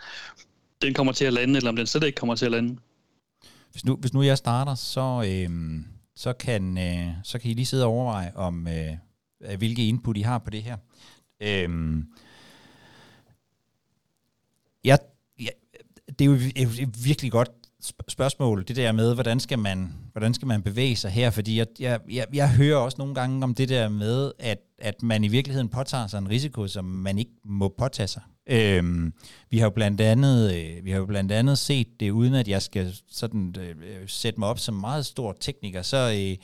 [0.82, 2.76] den kommer til at lande, eller om den slet ikke kommer til at lande.
[3.72, 5.80] Hvis nu, hvis nu jeg starter, så, øh,
[6.16, 10.20] så, kan, øh, så kan I lige sidde og overveje, om øh, hvilke input I
[10.20, 10.76] har på det her.
[11.42, 11.68] Øh,
[14.86, 14.98] jeg,
[15.40, 15.52] jeg,
[16.18, 17.50] det er jo et virkelig godt
[18.08, 21.66] spørgsmål, det der med, hvordan skal man, hvordan skal man bevæge sig her, fordi jeg,
[21.80, 25.28] jeg, jeg, jeg hører også nogle gange om det der med, at, at man i
[25.28, 28.22] virkeligheden påtager sig en risiko, som man ikke må påtage sig.
[28.46, 29.12] Øhm,
[29.50, 32.48] vi har jo blandt andet, øh, vi har jo blandt andet set det, uden at
[32.48, 36.36] jeg skal sådan øh, øh sætte mig op som meget stor tekniker, så, øh,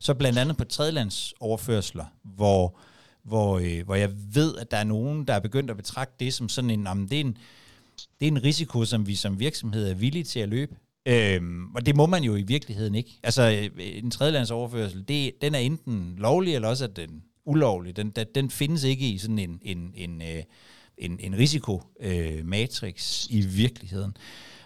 [0.00, 2.78] så blandt andet på tredjelandsoverførsler, hvor,
[3.24, 6.34] hvor, øh, hvor jeg ved, at der er nogen, der er begyndt at betragte det
[6.34, 7.36] som sådan en, jamen, det er en,
[8.20, 10.76] det er en risiko, som vi som virksomhed er villige til at løbe.
[11.06, 13.20] Øhm, og det må man jo i virkeligheden ikke.
[13.22, 17.96] Altså, øh, en tredjelandsoverførsel, det, den er enten lovlig, eller også er den ulovlig.
[17.96, 20.42] Den, den, den findes ikke i sådan en, en, en, øh,
[20.98, 24.16] en, en risikomatrix øh, i virkeligheden.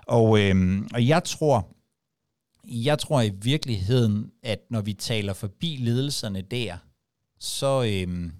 [0.07, 1.69] Og, øhm, og jeg tror,
[2.65, 6.77] jeg tror i virkeligheden, at når vi taler forbi ledelserne der,
[7.39, 8.33] så, øhm,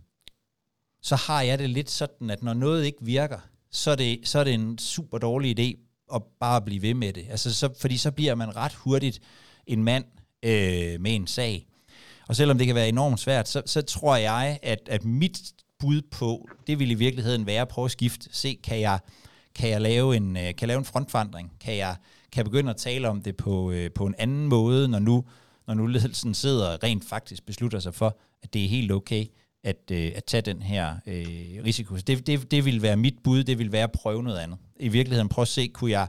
[1.03, 3.39] så har jeg det lidt sådan, at når noget ikke virker,
[3.73, 5.79] så er det, så er det en super dårlig idé
[6.15, 7.27] at bare blive ved med det.
[7.31, 9.21] Altså, så, fordi så bliver man ret hurtigt
[9.67, 10.05] en mand
[10.43, 11.67] øh, med en sag.
[12.29, 15.41] Og selvom det kan være enormt svært, så, så tror jeg, at, at mit
[15.79, 18.29] bud på, det vil i virkeligheden være at prøve at skifte.
[18.33, 18.99] Se, kan jeg,
[19.55, 21.53] kan jeg, lave, en, øh, kan jeg lave en frontforandring?
[21.61, 21.97] Kan jeg,
[22.33, 25.25] kan jeg begynde at tale om det på, øh, på en anden måde, når nu,
[25.67, 29.27] når nu ledelsen sidder og rent faktisk beslutter sig for, at det er helt okay
[29.65, 31.97] at, øh, at tage den her øh, risiko.
[31.97, 34.59] Det, det, det vil være mit bud, det vil være at prøve noget andet.
[34.77, 36.09] I virkeligheden prøve at se, kunne jeg,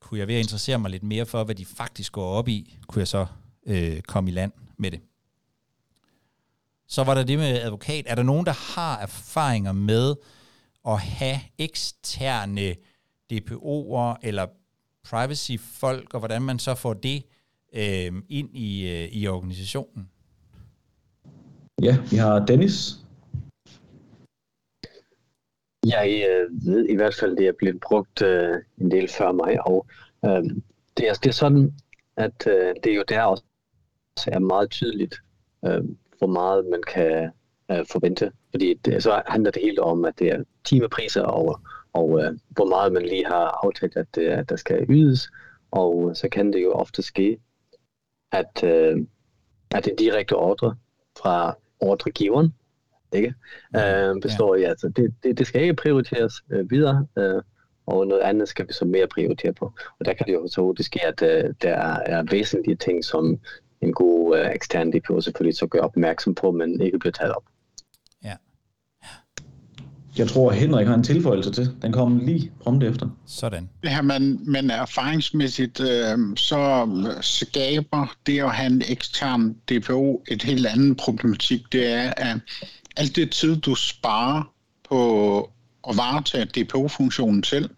[0.00, 2.78] kunne jeg ved at interessere mig lidt mere for, hvad de faktisk går op i,
[2.86, 3.26] kunne jeg så
[3.66, 5.00] øh, komme i land med det.
[6.88, 8.04] Så var der det med advokat.
[8.08, 10.14] Er der nogen, der har erfaringer med
[10.88, 12.74] at have eksterne
[13.32, 14.46] DPO'er eller
[15.04, 17.22] privacy-folk, og hvordan man så får det
[17.72, 20.08] øh, ind i, øh, i organisationen?
[21.82, 22.94] Ja, vi har Dennis.
[25.86, 29.66] Jeg øh, ved i hvert fald, det er blevet brugt øh, en del før mig,
[29.66, 29.86] og
[30.24, 30.42] øh,
[30.96, 31.74] det, er, det er sådan,
[32.16, 33.44] at øh, det er jo der også
[34.26, 35.14] er meget tydeligt,
[35.64, 35.84] øh,
[36.18, 37.30] hvor meget man kan
[37.70, 38.32] øh, forvente.
[38.50, 41.60] Fordi det, så handler det helt om, at det er timepriser og,
[41.92, 45.30] og øh, hvor meget man lige har aftalt, at, det, at der skal ydes.
[45.70, 47.38] Og øh, så kan det jo ofte ske,
[48.32, 49.06] at, øh,
[49.70, 50.76] at det direkte ordre
[51.18, 52.54] fra ordregiveren,
[53.12, 53.34] ikke?
[53.76, 54.60] Øh, består ja.
[54.60, 57.42] i, altså det, det, det skal ikke prioriteres øh, videre, øh,
[57.86, 59.72] og noget andet skal vi så mere prioritere på.
[60.00, 63.38] Og der kan det jo så det ske, at øh, der er væsentlige ting, som
[63.80, 67.44] en god øh, ekstern DPO selvfølgelig så gør opmærksom på, men ikke bliver taget op.
[70.16, 71.70] Jeg tror, Henrik har en tilføjelse til.
[71.82, 73.08] Den kommer lige prompt efter.
[73.26, 73.68] Sådan.
[73.84, 76.88] Ja, men, men erfaringsmæssigt, øh, så
[77.20, 81.72] skaber det at have en ekstern DPO et helt andet problematik.
[81.72, 82.38] Det er, at
[82.96, 84.42] alt det tid, du sparer
[84.88, 85.38] på
[85.88, 87.70] at varetage DPO-funktionen selv,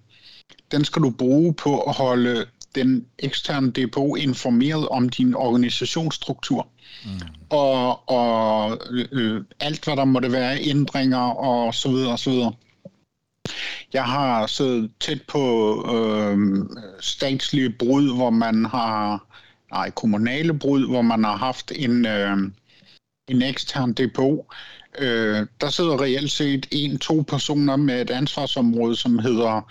[0.73, 6.69] den skal du bruge på at holde den eksterne DPO informeret om din organisationsstruktur.
[7.05, 7.11] Mm.
[7.51, 8.79] Og, og
[9.13, 12.53] øh, alt, hvad der måtte være, ændringer og så videre og så videre.
[13.93, 16.39] Jeg har siddet tæt på øh,
[17.01, 19.27] statslige brud, hvor man har,
[19.73, 22.37] nej, kommunale brud, hvor man har haft en, øh,
[23.29, 24.53] en ekstern DPO.
[24.99, 29.71] Øh, der sidder reelt set en-to personer med et ansvarsområde, som hedder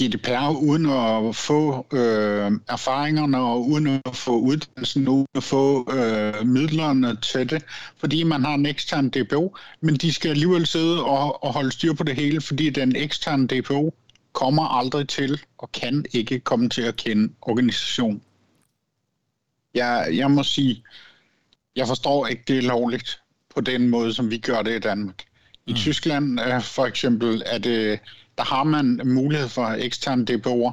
[0.00, 6.46] GDPR uden at få øh, erfaringerne og uden at få uddannelsen, uden at få øh,
[6.46, 7.64] midlerne til det,
[7.96, 11.92] fordi man har en ekstern DPO, men de skal alligevel sidde og, og holde styr
[11.92, 13.94] på det hele, fordi den eksterne DPO
[14.32, 18.22] kommer aldrig til og kan ikke komme til at kende organisation.
[19.74, 20.84] Jeg, jeg må sige,
[21.76, 23.20] jeg forstår ikke, det er lovligt
[23.54, 25.24] på den måde, som vi gør det i Danmark.
[25.66, 25.76] I mm.
[25.76, 28.00] Tyskland øh, for eksempel er det
[28.38, 30.72] der har man mulighed for eksterne DBO'er,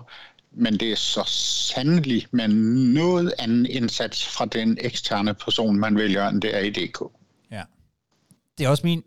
[0.51, 2.47] men det er så sandelig med
[2.93, 7.01] noget anden indsats fra den eksterne person, man vælger, end det er i DK.
[7.51, 7.63] Ja.
[8.57, 9.03] Det er også min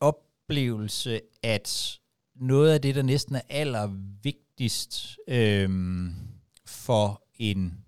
[0.00, 1.98] oplevelse, at
[2.40, 6.14] noget af det, der næsten er allervigtigst øhm,
[6.66, 7.84] for en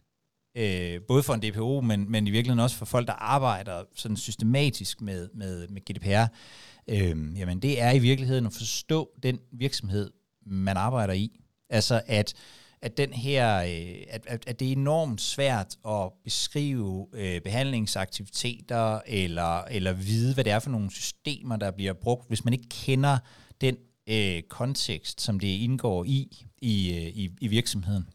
[0.54, 4.16] øh, både for en DPO, men, men i virkeligheden også for folk, der arbejder sådan
[4.16, 6.26] systematisk med, med, med GDPR,
[6.88, 10.10] øh, jamen det er i virkeligheden at forstå den virksomhed,
[10.46, 11.40] man arbejder i.
[11.70, 12.34] Altså at,
[12.82, 19.00] at den her, øh, at, at, at det er enormt svært at beskrive øh, behandlingsaktiviteter,
[19.06, 22.68] eller, eller vide, hvad det er for nogle systemer, der bliver brugt, hvis man ikke
[22.68, 23.18] kender
[23.60, 28.08] den øh, kontekst, som det indgår i, i, øh, i, i virksomheden.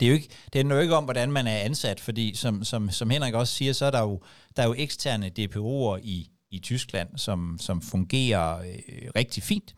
[0.00, 2.64] Det er jo ikke, det handler jo ikke om, hvordan man er ansat, fordi som,
[2.64, 4.20] som, som Henrik også siger, så er der jo,
[4.56, 9.74] der er jo eksterne DPO'er i, i Tyskland, som, som fungerer øh, rigtig fint.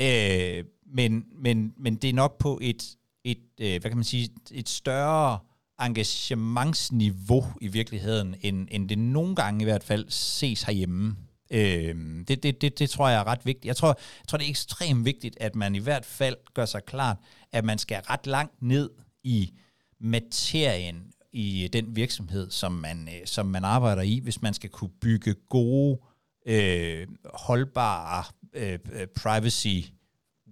[0.00, 4.28] Øh, men, men, men det er nok på et, et, øh, hvad kan man sige,
[4.50, 5.38] et større
[5.80, 11.16] engagementsniveau i virkeligheden, end, end det nogle gange i hvert fald ses herhjemme.
[11.50, 13.64] Øh, det, det, det, det tror jeg er ret vigtigt.
[13.64, 16.84] Jeg tror, jeg tror, det er ekstremt vigtigt, at man i hvert fald gør sig
[16.84, 17.16] klart,
[17.52, 18.90] at man skal ret langt ned
[19.24, 19.52] i
[20.00, 24.90] materien i den virksomhed, som man, øh, som man arbejder i, hvis man skal kunne
[25.00, 26.00] bygge gode,
[26.46, 28.24] øh, holdbare
[28.54, 28.78] øh,
[29.22, 29.90] privacy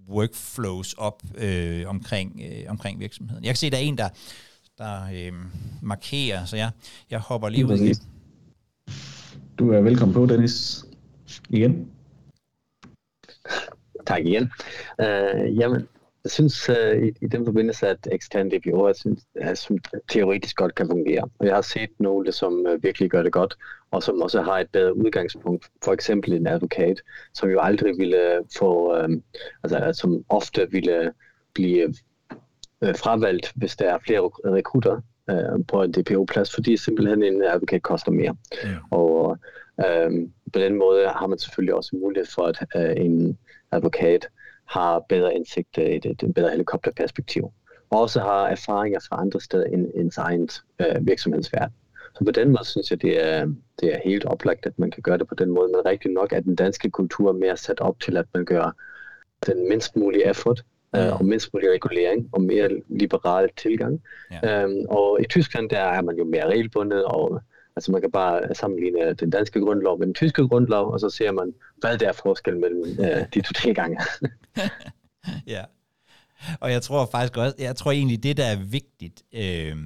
[0.09, 3.43] workflows op øh, omkring, øh, omkring virksomheden.
[3.43, 4.09] Jeg kan se, at der er en, der,
[4.77, 5.33] der øh,
[5.81, 6.71] markerer, så jeg,
[7.11, 7.95] jeg hopper lige ud.
[9.59, 10.85] Du er velkommen på, Dennis.
[11.49, 11.91] Igen.
[14.05, 14.51] Tak igen.
[14.99, 15.87] Uh, jamen,
[16.29, 19.77] jeg synes uh, i, i den forbindelse, at ekstern DPO jeg synes, er, som
[20.09, 21.29] teoretisk godt kan fungere.
[21.39, 23.57] Og jeg har set nogle, som uh, virkelig gør det godt,
[23.91, 25.69] og som også har et bedre udgangspunkt.
[25.83, 27.01] For eksempel en advokat,
[27.33, 29.09] som jo aldrig ville få, uh,
[29.63, 31.13] altså som ofte ville
[31.53, 31.87] blive
[32.81, 37.81] uh, fravalgt, hvis der er flere rekrutter uh, på en DPO-plads, fordi simpelthen en advokat
[37.81, 38.35] koster mere.
[38.63, 38.75] Ja.
[38.91, 39.37] Og
[39.77, 40.11] uh,
[40.53, 43.37] på den måde har man selvfølgelig også mulighed for, at uh, en
[43.71, 44.27] advokat
[44.69, 47.51] har bedre indsigt i et, et bedre helikopterperspektiv,
[47.89, 51.73] og også har erfaringer fra andre steder end ens egen øh, virksomhedsverden.
[52.17, 53.45] Så på den måde synes jeg, det er,
[53.79, 56.33] det er helt oplagt, at man kan gøre det på den måde, men rigtig nok
[56.33, 58.71] er den danske kultur mere sat op til, at man gør
[59.45, 60.63] den mindst mulige effort
[60.95, 64.01] øh, og mindst mulig regulering og mere liberal tilgang.
[64.31, 64.63] Ja.
[64.63, 67.41] Øhm, og i Tyskland, der er man jo mere regelbundet, og
[67.75, 71.31] Altså man kan bare sammenligne den danske grundlov med den tyske grundlov, og så ser
[71.31, 73.97] man, hvad der er forskel mellem øh, de to tilgange.
[75.53, 75.63] ja.
[76.59, 79.77] Og jeg tror faktisk også, jeg tror egentlig, det der er vigtigt, øh,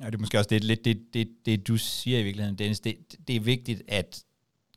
[0.00, 2.80] og det er måske også det, lidt det, det, det, du siger i virkeligheden, Dennis,
[2.80, 2.96] det,
[3.28, 4.24] det er vigtigt, at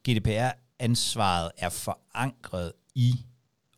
[0.09, 3.25] GDPR-ansvaret er forankret i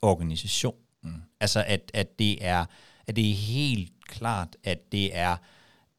[0.01, 1.23] organisationen.
[1.39, 2.65] Altså at, at, det er,
[3.07, 5.37] at det er helt klart, at det er,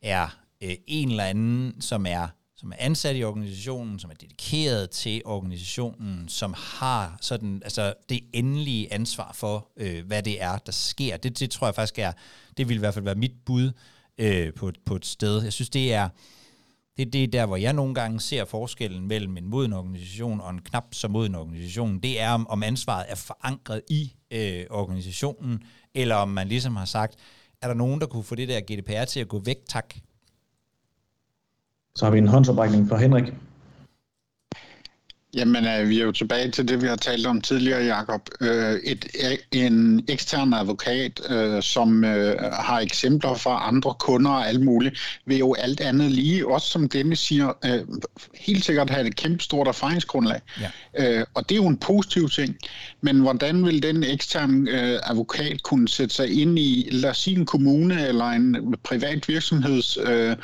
[0.02, 2.28] er øh, en eller anden, som er
[2.64, 8.20] som er ansat i organisationen, som er dedikeret til organisationen, som har sådan, altså det
[8.33, 11.16] endelige ansvar for, øh, hvad det er, der sker.
[11.16, 12.12] Det, det tror jeg faktisk er,
[12.57, 13.72] det vil i hvert fald være mit bud
[14.18, 15.42] øh, på, på et sted.
[15.42, 16.09] Jeg synes, det er,
[16.96, 20.50] det, det er der, hvor jeg nogle gange ser forskellen mellem en moden organisation og
[20.50, 21.98] en knap så moden organisation.
[21.98, 25.62] Det er, om, om ansvaret er forankret i øh, organisationen,
[25.94, 27.14] eller om man ligesom har sagt,
[27.62, 29.94] er der nogen, der kunne få det der GDPR til at gå væk, tak,
[31.96, 33.24] så har vi en håndsoprækning fra Henrik.
[35.35, 38.28] Jamen, øh, vi er jo tilbage til det, vi har talt om tidligere, Jacob.
[38.40, 39.07] Øh, et,
[39.52, 45.38] en ekstern advokat, øh, som øh, har eksempler fra andre kunder og alt muligt, vil
[45.38, 47.80] jo alt andet lige, også som Dennis siger, øh,
[48.35, 50.40] helt sikkert have et kæmpe stort erfaringsgrundlag.
[50.61, 50.70] Ja.
[51.18, 52.57] Øh, og det er jo en positiv ting.
[53.00, 57.37] Men hvordan vil den ekstern øh, advokat kunne sætte sig ind i, lad os sige
[57.37, 59.98] en kommune eller en privat virksomheds...
[60.04, 60.37] Øh,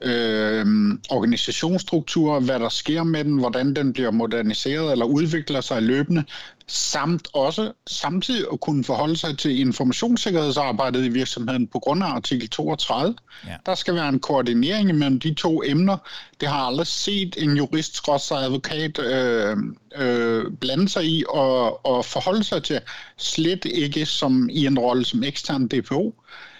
[0.00, 0.66] øh,
[1.10, 6.24] organisationsstruktur, hvad der sker med den, hvordan den bliver moderniseret eller udvikler sig løbende,
[6.66, 12.48] samt også samtidig at kunne forholde sig til informationssikkerhedsarbejdet i virksomheden på grund af artikel
[12.48, 13.14] 32.
[13.46, 13.56] Ja.
[13.66, 15.96] Der skal være en koordinering mellem de to emner.
[16.40, 19.56] Det har aldrig set en jurist, advokat øh,
[19.96, 22.80] øh, blande sig i og, og forholde sig til,
[23.16, 26.14] slet ikke som i en rolle som ekstern DPO.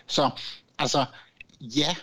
[0.06, 0.30] Så
[0.78, 1.04] altså,
[1.60, 1.94] ja,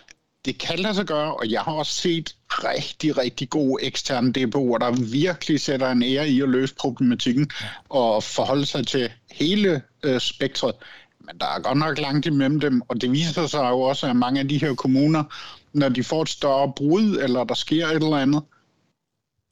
[0.46, 4.78] det kan lade sig gøre, og jeg har også set rigtig, rigtig gode eksterne DPO'er,
[4.78, 7.50] der virkelig sætter en ære i at løse problematikken
[7.88, 10.74] og forholde sig til hele øh, spektret.
[11.20, 14.16] Men der er godt nok langt imellem dem, og det viser sig jo også, at
[14.16, 15.24] mange af de her kommuner,
[15.72, 18.42] når de får et større brud, eller der sker et eller andet,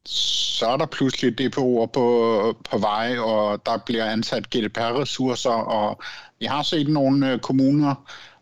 [0.06, 6.02] så er der pludselig DPO'er på, på vej, og der bliver ansat GDPR-ressourcer, og
[6.38, 7.94] vi har set nogle øh, kommuner,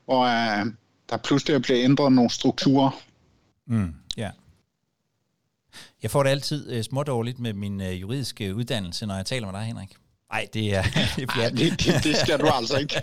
[0.04, 0.66] hvor øh,
[1.12, 2.90] der pludselig bliver ændret nogle strukturer.
[3.66, 4.30] Mm, ja.
[6.02, 9.60] Jeg får det altid uh, smådårligt med min uh, juridiske uddannelse, når jeg taler med
[9.60, 9.88] dig, Henrik.
[10.32, 10.82] Nej, det er,
[11.16, 12.94] det, er Ej, det, det, det skal du altså ikke.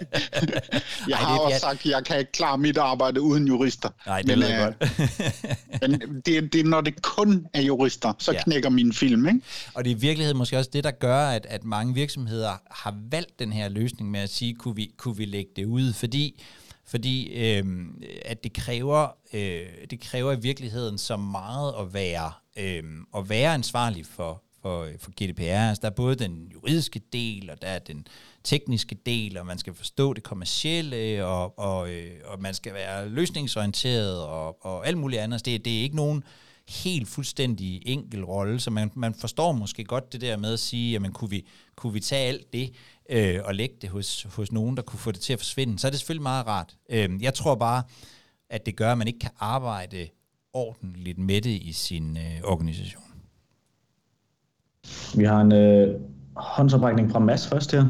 [1.07, 3.89] Jeg Ej, har også sagt, at jeg kan ikke klare mit arbejde uden jurister.
[4.05, 4.99] Nej, det men, jeg godt.
[5.81, 8.43] men det, det er, når det kun er jurister, så ja.
[8.43, 9.27] knækker min film.
[9.27, 9.41] Ikke?
[9.73, 12.95] Og det er i virkeligheden måske også det, der gør, at, at mange virksomheder har
[13.11, 15.93] valgt den her løsning med at sige, kunne vi, kunne vi lægge det ud?
[15.93, 16.43] Fordi
[16.89, 17.65] fordi øh,
[18.25, 22.83] at det kræver, øh, det kræver i virkeligheden så meget at være, øh,
[23.17, 25.69] at være ansvarlig for, for, for GDPR.
[25.69, 28.07] Altså, der er både den juridiske del, og der er den
[28.43, 33.09] tekniske del, og man skal forstå det kommercielle, og, og, øh, og man skal være
[33.09, 35.35] løsningsorienteret, og, og alt muligt andet.
[35.35, 36.23] Altså, det, det er ikke nogen
[36.69, 40.91] helt fuldstændig enkel rolle, så man, man forstår måske godt det der med at sige,
[40.91, 42.71] jamen kunne vi, kunne vi tage alt det
[43.09, 45.87] øh, og lægge det hos, hos nogen, der kunne få det til at forsvinde, så
[45.87, 46.75] er det selvfølgelig meget rart.
[46.89, 47.83] Øh, jeg tror bare,
[48.49, 50.07] at det gør, at man ikke kan arbejde
[50.53, 53.03] ordentligt med det i sin øh, organisation.
[55.17, 56.01] Vi har en øh,
[56.35, 57.85] håndsoprækning fra Mads først her.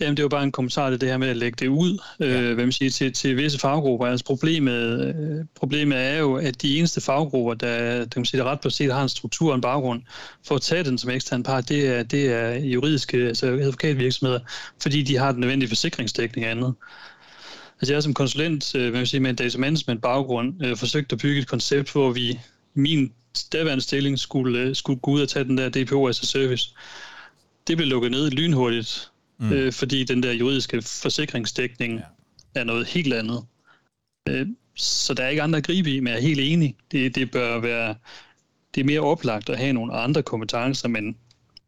[0.00, 2.26] Jamen, det var bare en kommentar til det her med at lægge det ud, ja.
[2.26, 4.06] øh, hvad man siger, til, til visse faggrupper.
[4.06, 8.46] Altså problemet, øh, problemet er jo, at de eneste faggrupper, der, der, kan sige, der
[8.46, 10.02] ret på set har en struktur og en baggrund,
[10.46, 14.40] for at tage den som ekstern part, det er, det er juridiske, altså advokatvirksomheder,
[14.82, 16.74] fordi de har den nødvendige forsikringsdækning og andet.
[17.80, 21.14] Altså jeg som konsulent, øh, hvad man sige, med en data management baggrund, øh, forsøgte
[21.14, 22.38] at bygge et koncept, hvor vi
[22.74, 23.12] min
[23.52, 26.74] daværende stilling skulle, øh, skulle gå ud og tage den der DPO as a service.
[27.66, 29.52] Det blev lukket ned lynhurtigt, mm.
[29.52, 32.60] øh, fordi den der juridiske forsikringsdækning ja.
[32.60, 33.44] er noget helt andet.
[34.28, 36.76] Øh, så der er ikke andre at gribe i, men jeg er helt enig.
[36.92, 37.94] Det, det bør være
[38.74, 41.16] det er mere oplagt at have nogle andre kompetencer, men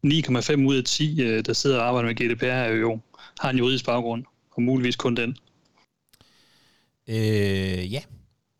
[0.07, 2.99] 9,5 ud af 10, øh, der sidder og arbejder med GDPR, er jo
[3.39, 5.37] har en juridisk baggrund, og muligvis kun den.
[7.07, 8.01] Øh, ja,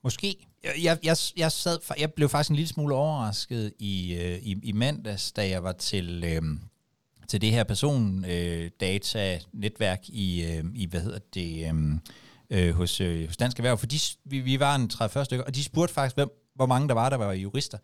[0.03, 0.47] måske.
[0.83, 4.71] Jeg, jeg, jeg, sad, jeg blev faktisk en lille smule overrasket i, øh, i, i
[4.71, 6.41] mandags, da jeg var til, øh,
[7.31, 11.83] til det her persondata-netværk øh, i, øh, i, hvad hedder det, øh,
[12.49, 15.55] øh, hos, øh, hos Dansk Erhverv, for de, vi, vi var en 30 stykker, og
[15.55, 17.77] de spurgte faktisk, hvem, hvor mange der var, der var jurister.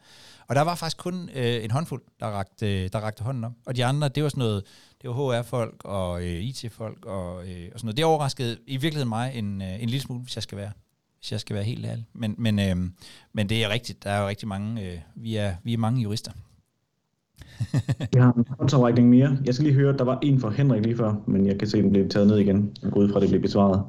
[0.47, 3.51] Og der var faktisk kun øh, en håndfuld, der rakte, øh, der rakte hånden op.
[3.65, 4.63] Og de andre, det var sådan noget,
[5.01, 7.97] det var HR-folk og øh, IT-folk og, øh, og sådan noget.
[7.97, 10.71] Det overraskede i virkeligheden mig en, øh, en lille smule, hvis jeg skal være
[11.19, 12.05] hvis jeg skal være helt ærlig.
[12.13, 12.75] Men, men, øh,
[13.33, 16.01] men det er rigtigt, der er jo rigtig mange, øh, vi, er, vi er mange
[16.01, 16.31] jurister.
[18.13, 19.37] Vi har en håndsoprækning mere.
[19.45, 21.67] Jeg skal lige høre, at der var en for Henrik lige før, men jeg kan
[21.67, 22.77] se, at den blev taget ned igen.
[22.81, 23.83] Jeg går ud fra, at det blev besvaret.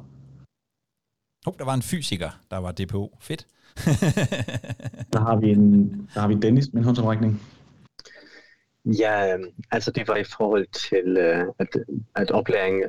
[1.47, 3.17] Oh, der var en fysiker, der var DPO.
[3.21, 3.47] Fedt.
[5.13, 7.41] der, har vi en, der har vi Dennis med en håndsoprækning.
[8.85, 11.67] Ja, øhm, altså det var i forhold til, øh, at,
[12.15, 12.83] at oplæring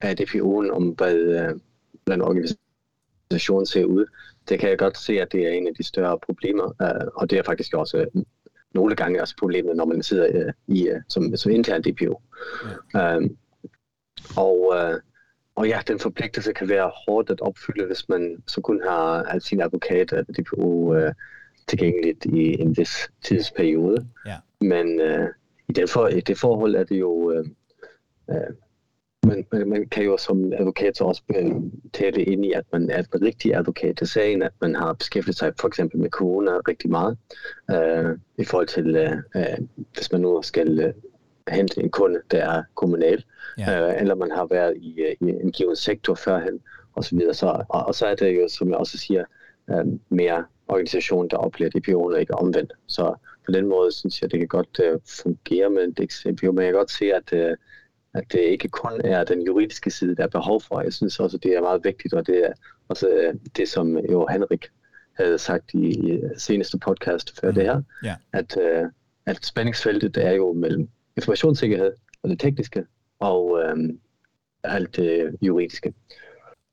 [0.00, 1.60] af DPO'en om, hvad, øh,
[2.04, 4.06] hvordan organisationen ser ud.
[4.48, 7.30] Det kan jeg godt se, at det er en af de større problemer, øh, og
[7.30, 8.06] det er faktisk også
[8.74, 12.22] nogle gange også problemet, når man sidder i, som, som intern DPO.
[12.94, 13.16] Ja.
[13.16, 13.36] Um,
[14.36, 15.00] og, uh,
[15.54, 19.60] og ja, den forpligtelse kan være hårdt at opfylde, hvis man så kun har sin
[19.60, 21.12] advokat eller DPO uh,
[21.68, 24.06] tilgængeligt i en vis tidsperiode.
[24.26, 24.36] Ja.
[24.60, 25.26] Men uh,
[25.68, 27.10] i, det for, i det forhold er det jo...
[27.30, 27.46] Uh,
[28.28, 28.54] uh,
[29.26, 31.22] man, man, kan jo som advokat så også
[31.92, 35.36] tale ind i, at man er en rigtig advokat til sagen, at man har beskæftiget
[35.36, 37.18] sig for eksempel med corona rigtig meget,
[37.72, 40.92] uh, i forhold til, uh, uh, hvis man nu skal uh,
[41.54, 43.24] hente en kunde, der er kommunal,
[43.58, 43.94] ja.
[43.94, 46.60] uh, eller man har været i, uh, i en given sektor førhen,
[46.94, 47.34] og så videre.
[47.34, 49.24] Så, og, og så er det jo, som jeg også siger,
[49.68, 52.72] uh, mere organisation, der oplever DPO'en, ikke omvendt.
[52.86, 53.14] Så
[53.46, 57.12] på den måde synes jeg, det kan godt uh, fungere men jeg kan godt se,
[57.14, 57.56] at uh,
[58.14, 60.80] at det ikke kun er den juridiske side, der er behov for.
[60.80, 62.52] Jeg synes også, det er meget vigtigt, og det er
[62.88, 64.66] også øh, det, som jo Henrik
[65.18, 67.54] havde sagt i seneste podcast før mm.
[67.54, 68.16] det her, yeah.
[68.32, 68.88] at, uh,
[69.26, 71.92] at spændingsfeltet er jo mellem informationssikkerhed
[72.22, 72.84] og det tekniske,
[73.18, 73.98] og um,
[74.64, 75.94] alt det juridiske.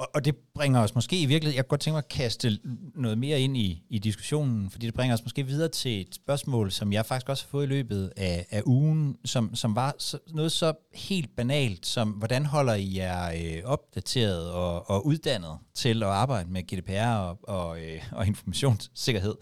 [0.01, 2.59] Og, og det bringer os måske i virkeligheden, jeg kunne godt tænke mig at kaste
[2.95, 6.71] noget mere ind i, i diskussionen, fordi det bringer os måske videre til et spørgsmål,
[6.71, 10.17] som jeg faktisk også har fået i løbet af, af ugen, som, som var så,
[10.33, 16.03] noget så helt banalt som, hvordan holder I jer øh, opdateret og, og uddannet til
[16.03, 19.35] at arbejde med GDPR og, og, øh, og informationssikkerhed?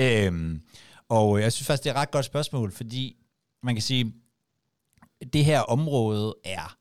[0.00, 0.62] Øhm,
[1.08, 3.16] og øh, jeg synes faktisk, det er et ret godt spørgsmål, fordi
[3.62, 4.14] man kan sige,
[5.32, 6.76] det her område er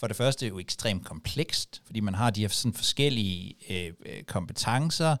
[0.00, 4.22] for det første jo ekstremt komplekst, fordi man har de her sådan forskellige øh, øh,
[4.22, 5.16] kompetencer,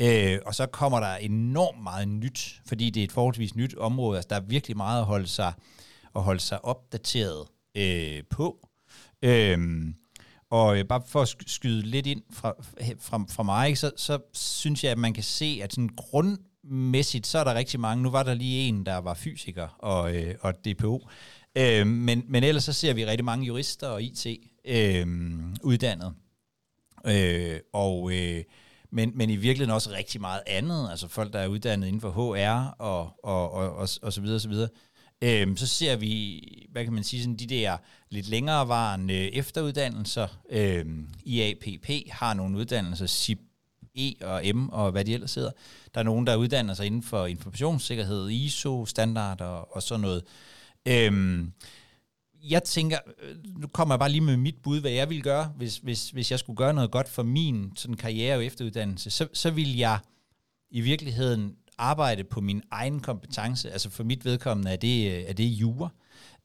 [0.00, 4.18] øh, og så kommer der enormt meget nyt, fordi det er et forholdsvis nyt område.
[4.18, 5.52] Altså, der er virkelig meget at holde sig,
[6.16, 8.68] at holde sig opdateret øh, på.
[9.22, 9.58] Øh,
[10.50, 12.54] og øh, bare for at skyde lidt ind fra,
[13.00, 17.38] fra, fra mig, så, så synes jeg, at man kan se, at sådan grundmæssigt, så
[17.38, 18.02] er der rigtig mange.
[18.02, 21.08] Nu var der lige en, der var fysiker og, øh, og DPO.
[21.58, 24.26] Øh, men, men ellers så ser vi rigtig mange jurister og IT
[24.64, 25.06] øh,
[25.62, 26.14] uddannet.
[27.06, 28.44] Øh, og, øh,
[28.90, 32.10] men, men i virkeligheden også rigtig meget andet, altså folk, der er uddannet inden for
[32.10, 34.68] HR og, og, og, og, og så videre, så videre.
[35.22, 36.40] Øhm, så ser vi,
[36.72, 37.76] hvad kan man sige, sådan de der
[38.10, 40.26] lidt længerevarende efteruddannelser.
[40.50, 43.38] Øhm, IAPP har nogle uddannelser, SIP
[43.96, 45.50] E og M og hvad de ellers hedder.
[45.94, 50.22] Der er nogen, der uddanner sig inden for informationssikkerhed, ISO-standarder og, og sådan noget.
[50.88, 51.52] Øhm,
[52.42, 55.52] jeg tænker, øh, nu kommer jeg bare lige med mit bud, hvad jeg ville gøre,
[55.56, 59.28] hvis, hvis, hvis jeg skulle gøre noget godt for min sådan karriere og efteruddannelse, så,
[59.32, 59.98] så vil jeg
[60.70, 63.70] i virkeligheden arbejde på min egen kompetence.
[63.70, 65.90] Altså for mit vedkommende er det, øh, er det jure.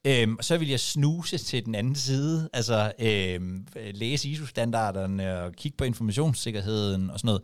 [0.05, 5.77] Øhm, så vil jeg snuse til den anden side, altså øhm, læse ISO-standarderne og kigge
[5.77, 7.41] på informationssikkerheden og sådan noget.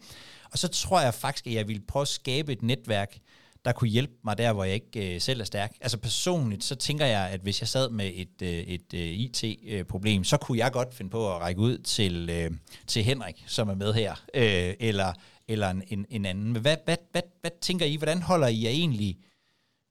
[0.51, 3.19] Og så tror jeg faktisk, at jeg vil prøve at skabe et netværk,
[3.65, 5.71] der kunne hjælpe mig der, hvor jeg ikke øh, selv er stærk.
[5.81, 10.23] Altså personligt, så tænker jeg, at hvis jeg sad med et, øh, et øh, IT-problem,
[10.23, 12.51] så kunne jeg godt finde på at række ud til, øh,
[12.87, 15.13] til Henrik, som er med her, øh, eller,
[15.47, 16.55] eller en, en, en anden.
[16.55, 17.95] Hvad, hvad, hvad, hvad tænker I?
[17.95, 19.17] Hvordan holder I jer egentlig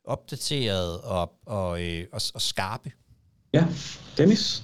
[0.05, 2.93] opdateret og, og, øh, og, og skarpe?
[3.53, 3.67] Ja,
[4.17, 4.63] Dennis?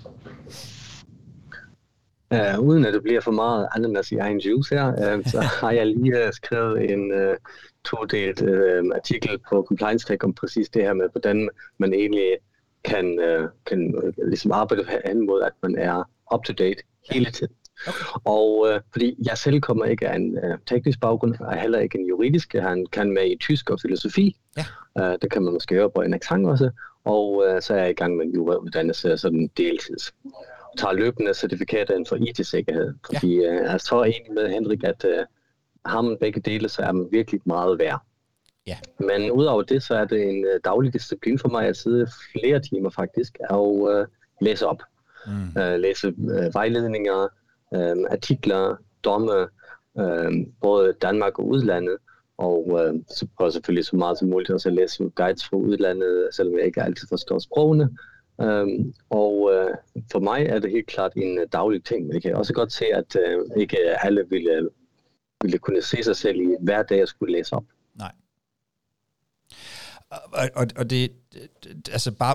[2.31, 5.71] Uh, uden at det bliver for meget ananas i egen juice her, uh, så har
[5.71, 7.37] jeg lige uh, skrevet en uh,
[7.85, 12.37] to-delt uh, artikel på Compliance Tech om præcis det her med, hvordan man egentlig
[12.85, 17.55] kan, uh, kan uh, ligesom arbejde hen mod, at man er up-to-date hele tiden.
[17.87, 18.05] Okay.
[18.25, 21.99] Og uh, fordi jeg selv kommer ikke af en uh, teknisk baggrund, og heller ikke
[21.99, 22.53] en juridisk.
[22.53, 24.37] Han kan med i tysk og filosofi.
[24.57, 24.65] Ja.
[25.01, 26.71] Uh, det kan man måske høre på en eksang også.
[27.05, 30.15] Og uh, så er jeg i gang med en jurauddannelse sådan deltids
[30.79, 32.95] tager løbende certifikater inden for IT-sikkerhed.
[33.07, 33.51] Fordi ja.
[33.51, 35.25] uh, jeg så enig med Henrik, at uh,
[35.87, 38.01] har man begge dele, så er man virkelig meget værd.
[38.67, 38.77] Ja.
[38.99, 42.61] Men udover det, så er det en uh, daglig disciplin for mig at sidde flere
[42.61, 44.05] timer faktisk og uh,
[44.41, 44.83] læse op.
[45.27, 45.63] Mm.
[45.63, 47.29] Uh, læse uh, vejledninger,
[47.71, 49.49] uh, artikler, domme,
[49.95, 51.97] uh, både Danmark og udlandet.
[52.39, 56.29] Og uh, så prøver selvfølgelig så meget som muligt også at læse guides fra udlandet,
[56.33, 57.89] selvom jeg ikke altid forstår sprogene.
[58.39, 59.75] Um, og uh,
[60.13, 62.85] for mig er det helt klart en uh, daglig ting, jeg kan også godt se,
[62.95, 64.69] at uh, ikke alle ville,
[65.45, 67.65] ville kunne se sig selv i hver dag jeg skulle læse op.
[67.95, 68.13] Nej.
[70.11, 71.13] Og, og, og det,
[71.65, 72.35] det, altså bare,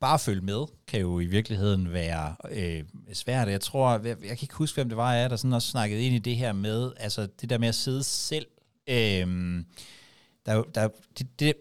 [0.00, 3.48] bare at følge med, kan jo i virkeligheden være øh, svært.
[3.48, 6.02] Jeg tror, jeg, jeg kan ikke huske, hvem det var jeg der sådan også snakkede
[6.02, 8.46] ind i det her med, altså det der med at sidde selv.
[8.88, 9.64] Øh,
[10.46, 10.88] der, der,
[11.18, 11.54] det, det,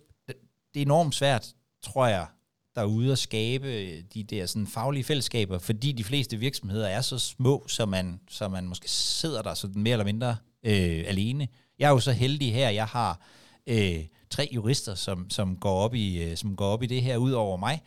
[0.74, 2.28] det er enormt svært, tror jeg,
[2.76, 7.66] derude at skabe de der sådan faglige fællesskaber, fordi de fleste virksomheder er så små,
[7.68, 10.38] så man, så man måske sidder der sådan mere eller mindre
[10.68, 11.48] øh, alene.
[11.80, 13.20] Jeg er jo så heldig her, jeg har
[13.68, 14.00] øh,
[14.30, 17.32] tre jurister, som, som, går op i, øh, som går op i det her ud
[17.32, 17.82] over mig,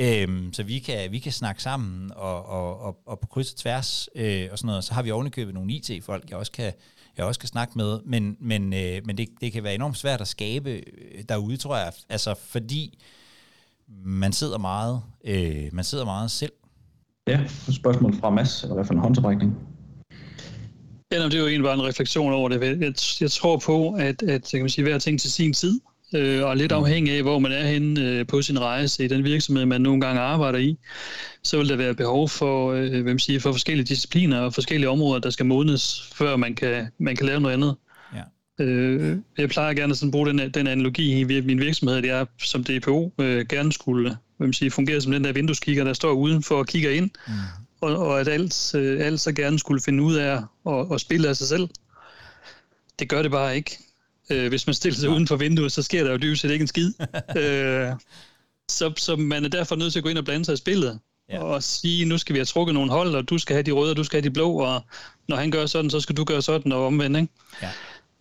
[0.00, 3.58] Øhm, så vi kan, vi kan snakke sammen og, og, og, og på kryds og
[3.58, 4.84] tværs øh, og sådan noget.
[4.84, 6.72] Så har vi ovenikøbet nogle IT-folk, jeg også kan,
[7.16, 10.20] jeg også kan snakke med, men, men, øh, men det, det kan være enormt svært
[10.20, 12.98] at skabe øh, derude, tror jeg, altså fordi
[14.04, 16.52] man sidder meget, øh, man sidder meget selv.
[17.26, 19.75] Ja, spørgsmål fra Mads, eller hvad for en håndtrækning?
[21.12, 22.80] Ja, det er jo egentlig bare en refleksion over det.
[22.80, 25.80] Jeg, jeg tror på, at, at kan man sige, hver ting til sin tid,
[26.14, 26.76] øh, og lidt mm.
[26.76, 30.00] afhængig af, hvor man er henne øh, på sin rejse i den virksomhed, man nogle
[30.00, 30.78] gange arbejder i,
[31.42, 35.20] så vil der være behov for, øh, hvem siger, for forskellige discipliner og forskellige områder,
[35.20, 37.76] der skal modnes, før man kan, man kan lave noget andet.
[38.60, 42.26] Øh, jeg plejer gerne at sådan bruge den, den analogi i min virksomhed, at jeg
[42.38, 46.12] som DPO øh, gerne skulle hvad man siger, fungere som den der vindueskigger, der står
[46.12, 47.32] udenfor og kigger ind, mm.
[47.80, 51.28] Og, og at alt, øh, alt så gerne skulle finde ud af at, at spille
[51.28, 51.68] af sig selv.
[52.98, 53.78] Det gør det bare ikke.
[54.30, 56.62] Øh, hvis man stiller sig uden for vinduet, så sker der jo dybest set ikke
[56.62, 56.92] en skid.
[57.40, 57.92] øh,
[58.68, 61.00] så, så man er derfor nødt til at gå ind og blande sig i spillet.
[61.30, 61.42] Ja.
[61.42, 63.90] og sige, nu skal vi have trukket nogle hold, og du skal have de røde,
[63.90, 64.82] og du skal have de blå, og
[65.28, 67.16] når han gør sådan, så skal du gøre sådan, og omvendt.
[67.16, 67.32] Ikke?
[67.62, 67.70] Ja.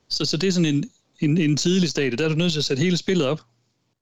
[0.10, 0.90] Så, så det er sådan en,
[1.20, 2.18] en, en tidlig stadie.
[2.18, 3.42] Der er du nødt til at sætte hele spillet op,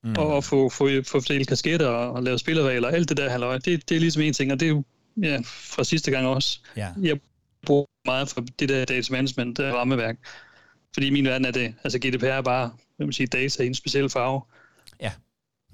[0.03, 0.15] mm.
[0.17, 3.57] og, og få, få, få fordelt kasketter og, og lave spillerregler, alt det der halløj.
[3.57, 4.83] Det, det er ligesom en ting, og det er jo
[5.21, 6.59] ja, fra sidste gang også.
[6.77, 6.89] Ja.
[7.01, 7.19] Jeg
[7.65, 10.15] bruger meget for det der data management der rammeværk.
[10.93, 13.67] Fordi i min verden er det, altså GDPR er bare, vil man sige, data i
[13.67, 14.41] en speciel farve.
[15.01, 15.11] Ja.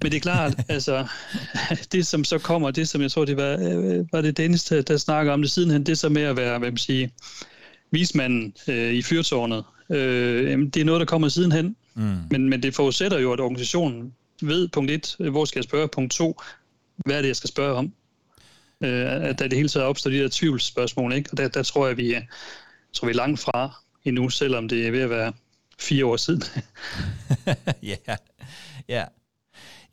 [0.02, 1.08] Men det er klart, altså,
[1.92, 4.82] det som så kommer, det som jeg tror, det var, øh, var det Dennis, der,
[4.82, 7.08] der snakker om det sidenhen, det så med at være, hvad man siger,
[7.92, 12.18] vismanden øh, i fyrtårnet, Øh, det er noget, der kommer sidenhen, mm.
[12.32, 16.14] men, men det forudsætter jo, at organisationen ved, punkt 1, hvor skal jeg spørge, punkt
[16.14, 16.42] 2,
[17.06, 17.94] hvad er det, jeg skal spørge om?
[18.84, 21.30] Øh, at der det hele taget opstår de der tvivlsspørgsmål, ikke?
[21.32, 22.22] og der, der tror jeg, vi er,
[22.94, 25.34] tror vi er langt fra endnu, selvom det er ved at være
[25.80, 26.44] fire år siden.
[27.84, 28.16] ja,
[28.90, 29.06] ja.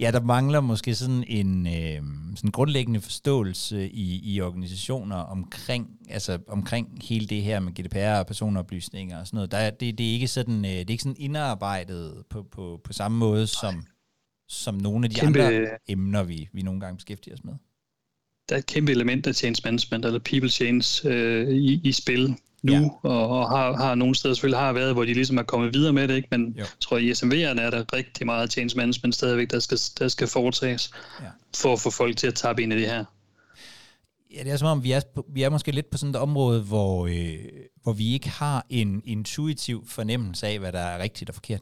[0.01, 2.03] Ja, der mangler måske sådan en øh,
[2.37, 8.27] sådan grundlæggende forståelse i, i organisationer omkring, altså omkring hele det her med GDPR og
[8.27, 9.51] personoplysninger og sådan noget.
[9.51, 12.81] Der er, det, det, er ikke sådan, øh, det er ikke sådan indarbejdet på, på,
[12.85, 13.87] på samme måde som,
[14.49, 17.55] som nogle af de kæmpe, andre emner, vi, vi nogle gange beskæftiger os med.
[18.49, 22.37] Der er et kæmpe element af change management, eller people change øh, i, i spil
[22.63, 23.11] nu, ja.
[23.11, 25.93] og, og har, har nogle steder selvfølgelig har været, hvor de ligesom er kommet videre
[25.93, 26.29] med det, ikke?
[26.31, 26.59] men jo.
[26.59, 30.27] jeg tror, i SMV'erne er der rigtig meget change management stadigvæk, der skal, der skal
[30.29, 30.91] foretages,
[31.21, 31.27] ja.
[31.57, 33.05] for at få folk til at tabe ind i det her.
[34.35, 36.63] Ja, det er som om, vi er, vi er måske lidt på sådan et område,
[36.63, 37.39] hvor, øh,
[37.83, 41.61] hvor vi ikke har en intuitiv fornemmelse af, hvad der er rigtigt og forkert.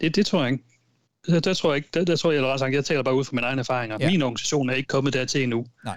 [0.00, 0.64] Det, det tror jeg ikke.
[1.26, 3.34] Der, der tror jeg ikke, der, der tror jeg, eller jeg taler bare ud fra
[3.34, 3.96] mine egne erfaringer.
[4.00, 4.10] Ja.
[4.10, 5.66] Min organisation er ikke kommet dertil endnu.
[5.84, 5.96] Nej.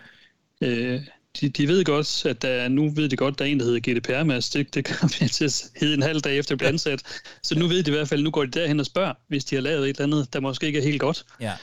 [0.61, 1.01] Øh,
[1.41, 3.93] de, de ved godt, at der, nu ved de godt, der er en, der hedder
[3.93, 7.21] GDPR, men det, det kommer til at hedde en halv dag efter at blive ansat.
[7.43, 9.55] Så nu ved de i hvert fald, nu går de derhen og spørger, hvis de
[9.55, 11.25] har lavet et eller andet, der måske ikke er helt godt.
[11.41, 11.53] Ja.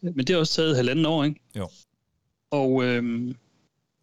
[0.00, 1.40] Men det har også taget halvanden år, ikke?
[1.56, 1.68] Jo.
[2.50, 3.36] Og, øhm,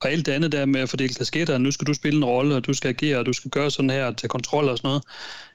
[0.01, 2.55] og alt det andet der med at fordele kasketter, nu skal du spille en rolle,
[2.55, 5.03] og du skal agere, og du skal gøre sådan her, tage kontrol og sådan noget,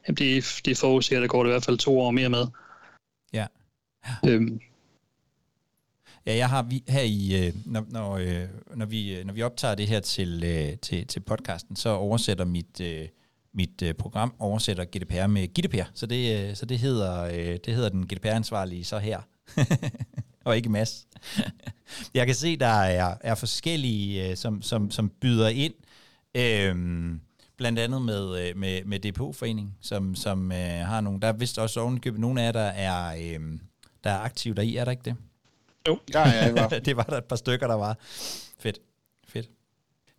[0.09, 2.47] jamen det, det forudser, at der går det i hvert fald to år mere med.
[3.35, 3.47] Ja.
[4.27, 4.61] Øhm,
[6.27, 9.43] Ja, jeg har vi, her i, øh, når, når, øh, når, vi, øh, når vi
[9.43, 10.41] optager det her til,
[10.83, 12.81] til, til podcasten, så oversætter mit,
[13.53, 17.29] mit program oversætter GDPR med GDPR, så det, så det hedder,
[17.59, 19.21] det hedder den GDPR-ansvarlige så her,
[20.45, 21.07] og ikke Mads.
[22.15, 25.75] jeg kan se, der er, er forskellige, som, som, som byder ind,
[26.35, 27.21] øhm,
[27.57, 31.81] blandt andet med, med, med DPO-forening, som, som øh, har nogle, der er vist også
[31.81, 33.59] ovenkøbet nogle af jer, der er, øh,
[34.05, 35.17] der er aktive deri, er der ikke det?
[35.89, 37.97] Jo, der er jeg i hvert det var der et par stykker, der var.
[38.59, 38.79] Fedt.
[39.29, 39.51] Fedt.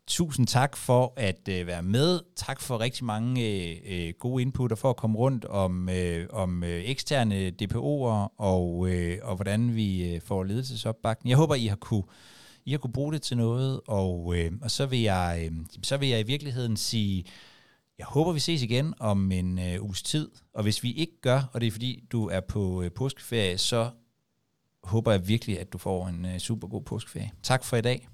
[0.07, 2.19] Tusind tak for at øh, være med.
[2.35, 6.27] Tak for rigtig mange øh, øh gode input og for at komme rundt om, øh,
[6.29, 11.29] om øh, eksterne DPO'er og, øh, og hvordan vi øh, får ledelsesopbakning.
[11.29, 12.03] Jeg håber, I har kunne,
[12.65, 15.97] i har kunne bruge det til noget, og, øh, og så, vil jeg, øh, så
[15.97, 17.25] vil jeg i virkeligheden sige,
[17.97, 21.41] jeg håber, vi ses igen om en øh, uges tid, og hvis vi ikke gør,
[21.53, 23.89] og det er fordi, du er på øh, påskeferie, så
[24.83, 27.31] håber jeg virkelig, at du får en øh, super god påskeferie.
[27.43, 28.07] Tak for i dag.